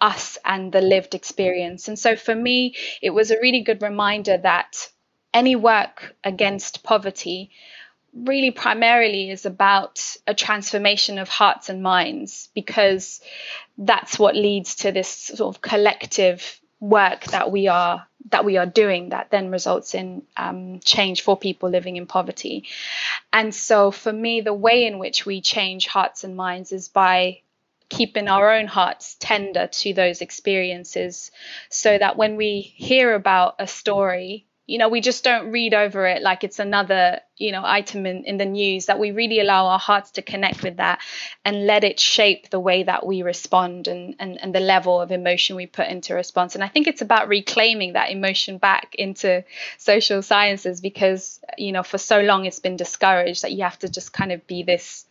us 0.00 0.38
and 0.44 0.72
the 0.72 0.80
lived 0.80 1.14
experience. 1.14 1.88
And 1.88 1.98
so 1.98 2.16
for 2.16 2.34
me, 2.34 2.74
it 3.00 3.10
was 3.10 3.30
a 3.30 3.40
really 3.40 3.62
good 3.62 3.82
reminder 3.82 4.36
that 4.36 4.90
any 5.32 5.56
work 5.56 6.14
against 6.22 6.82
poverty 6.82 7.50
really 8.14 8.50
primarily 8.50 9.30
is 9.30 9.44
about 9.44 10.16
a 10.26 10.34
transformation 10.34 11.18
of 11.18 11.28
hearts 11.28 11.68
and 11.68 11.82
minds 11.82 12.48
because 12.54 13.20
that's 13.76 14.18
what 14.18 14.36
leads 14.36 14.76
to 14.76 14.92
this 14.92 15.08
sort 15.08 15.56
of 15.56 15.60
collective 15.60 16.60
work 16.78 17.24
that 17.24 17.50
we 17.50 17.66
are 17.66 18.06
that 18.30 18.44
we 18.44 18.56
are 18.56 18.66
doing 18.66 19.10
that 19.10 19.30
then 19.30 19.50
results 19.50 19.94
in 19.94 20.22
um, 20.36 20.80
change 20.80 21.22
for 21.22 21.36
people 21.36 21.68
living 21.68 21.96
in 21.96 22.06
poverty. 22.06 22.64
And 23.32 23.54
so 23.54 23.90
for 23.90 24.12
me 24.12 24.40
the 24.40 24.54
way 24.54 24.86
in 24.86 24.98
which 24.98 25.26
we 25.26 25.40
change 25.40 25.86
hearts 25.86 26.24
and 26.24 26.36
minds 26.36 26.72
is 26.72 26.88
by 26.88 27.40
keeping 27.90 28.28
our 28.28 28.52
own 28.52 28.66
hearts 28.66 29.16
tender 29.20 29.66
to 29.66 29.92
those 29.92 30.20
experiences 30.20 31.30
so 31.68 31.96
that 31.96 32.16
when 32.16 32.36
we 32.36 32.60
hear 32.60 33.14
about 33.14 33.56
a 33.58 33.66
story 33.66 34.46
you 34.66 34.78
know 34.78 34.88
we 34.88 35.00
just 35.00 35.24
don't 35.24 35.50
read 35.50 35.74
over 35.74 36.06
it 36.06 36.22
like 36.22 36.42
it's 36.42 36.58
another 36.58 37.20
you 37.36 37.52
know 37.52 37.62
item 37.64 38.06
in, 38.06 38.24
in 38.24 38.38
the 38.38 38.44
news 38.46 38.86
that 38.86 38.98
we 38.98 39.10
really 39.10 39.40
allow 39.40 39.66
our 39.66 39.78
hearts 39.78 40.12
to 40.12 40.22
connect 40.22 40.62
with 40.62 40.76
that 40.78 41.00
and 41.44 41.66
let 41.66 41.84
it 41.84 42.00
shape 42.00 42.48
the 42.50 42.60
way 42.60 42.82
that 42.82 43.04
we 43.04 43.22
respond 43.22 43.88
and, 43.88 44.16
and 44.18 44.40
and 44.40 44.54
the 44.54 44.60
level 44.60 45.00
of 45.00 45.10
emotion 45.10 45.56
we 45.56 45.66
put 45.66 45.88
into 45.88 46.14
response. 46.14 46.54
And 46.54 46.64
i 46.64 46.68
think 46.68 46.86
it's 46.86 47.02
about 47.02 47.28
reclaiming 47.28 47.92
that 47.94 48.10
emotion 48.10 48.58
back 48.58 48.94
into 48.94 49.44
social 49.78 50.22
sciences 50.22 50.80
because 50.80 51.40
you 51.58 51.72
know 51.72 51.82
for 51.82 51.98
so 51.98 52.20
long 52.20 52.46
it's 52.46 52.60
been 52.60 52.76
discouraged 52.76 53.42
that 53.42 53.52
you 53.52 53.64
have 53.64 53.78
to 53.80 53.88
just 53.88 54.12
kind 54.12 54.32
of 54.32 54.46
be 54.46 54.62
this 54.62 55.06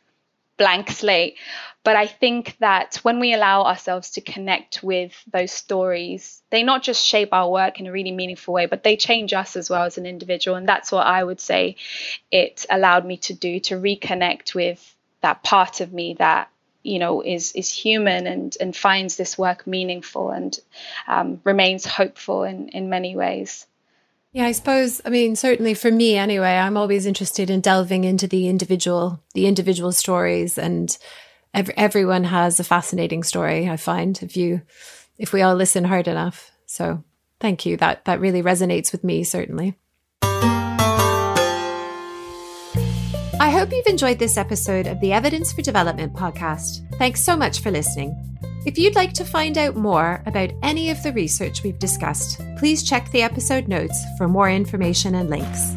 blank 0.57 0.89
slate. 0.89 1.35
But 1.83 1.97
I 1.97 2.07
think 2.07 2.55
that 2.59 2.99
when 3.03 3.19
we 3.19 3.33
allow 3.33 3.63
ourselves 3.63 4.11
to 4.11 4.21
connect 4.21 4.81
with 4.83 5.11
those 5.31 5.51
stories, 5.51 6.41
they 6.49 6.63
not 6.63 6.81
just 6.81 7.05
shape 7.05 7.29
our 7.33 7.49
work 7.49 7.79
in 7.79 7.87
a 7.87 7.91
really 7.91 8.11
meaningful 8.11 8.53
way, 8.53 8.67
but 8.67 8.83
they 8.83 8.95
change 8.95 9.33
us 9.33 9.57
as 9.57 9.69
well 9.69 9.83
as 9.83 9.97
an 9.97 10.05
individual. 10.05 10.55
And 10.55 10.67
that's 10.67 10.91
what 10.91 11.05
I 11.05 11.23
would 11.23 11.41
say 11.41 11.75
it 12.31 12.65
allowed 12.69 13.05
me 13.05 13.17
to 13.17 13.33
do 13.33 13.59
to 13.61 13.75
reconnect 13.75 14.55
with 14.55 14.95
that 15.21 15.43
part 15.43 15.81
of 15.81 15.93
me 15.93 16.15
that 16.15 16.49
you 16.83 16.99
know 16.99 17.21
is 17.21 17.53
is 17.53 17.71
human 17.71 18.27
and 18.27 18.57
and 18.59 18.75
finds 18.75 19.15
this 19.15 19.37
work 19.37 19.65
meaningful 19.65 20.31
and 20.31 20.59
um, 21.07 21.39
remains 21.45 21.85
hopeful 21.85 22.43
in 22.43 22.69
in 22.69 22.89
many 22.89 23.15
ways. 23.15 23.65
Yeah, 24.33 24.45
I 24.47 24.51
suppose, 24.51 24.99
I 25.05 25.09
mean, 25.09 25.35
certainly 25.35 25.75
for 25.75 25.91
me 25.91 26.17
anyway, 26.17 26.55
I'm 26.55 26.75
always 26.75 27.05
interested 27.05 27.51
in 27.51 27.61
delving 27.61 28.03
into 28.03 28.27
the 28.27 28.47
individual, 28.47 29.21
the 29.35 29.45
individual 29.45 29.91
stories 29.91 30.57
and 30.57 30.97
every, 31.53 31.77
everyone 31.77 32.23
has 32.23 32.59
a 32.59 32.63
fascinating 32.63 33.21
story, 33.21 33.69
I 33.69 33.77
find, 33.77 34.21
if 34.23 34.35
you, 34.35 34.63
if 35.19 35.33
we 35.33 35.43
all 35.43 35.53
listen 35.53 35.83
hard 35.83 36.07
enough. 36.07 36.51
So 36.65 37.03
thank 37.39 37.67
you. 37.67 37.77
That, 37.77 38.05
that 38.05 38.19
really 38.19 38.41
resonates 38.41 38.91
with 38.91 39.03
me, 39.03 39.23
certainly. 39.23 39.77
I 43.43 43.49
hope 43.49 43.73
you've 43.73 43.87
enjoyed 43.87 44.19
this 44.19 44.37
episode 44.37 44.87
of 44.87 45.01
the 45.01 45.11
Evidence 45.11 45.51
for 45.51 45.61
Development 45.61 46.13
podcast. 46.13 46.89
Thanks 46.97 47.21
so 47.21 47.35
much 47.35 47.59
for 47.59 47.71
listening. 47.71 48.15
If 48.65 48.77
you'd 48.77 48.95
like 48.95 49.11
to 49.15 49.25
find 49.25 49.57
out 49.57 49.75
more 49.75 50.23
about 50.25 50.53
any 50.63 50.89
of 50.91 51.03
the 51.03 51.11
research 51.11 51.61
we've 51.61 51.77
discussed, 51.77 52.39
please 52.57 52.83
check 52.83 53.11
the 53.11 53.21
episode 53.21 53.67
notes 53.67 54.01
for 54.17 54.29
more 54.29 54.49
information 54.49 55.15
and 55.15 55.29
links. 55.29 55.75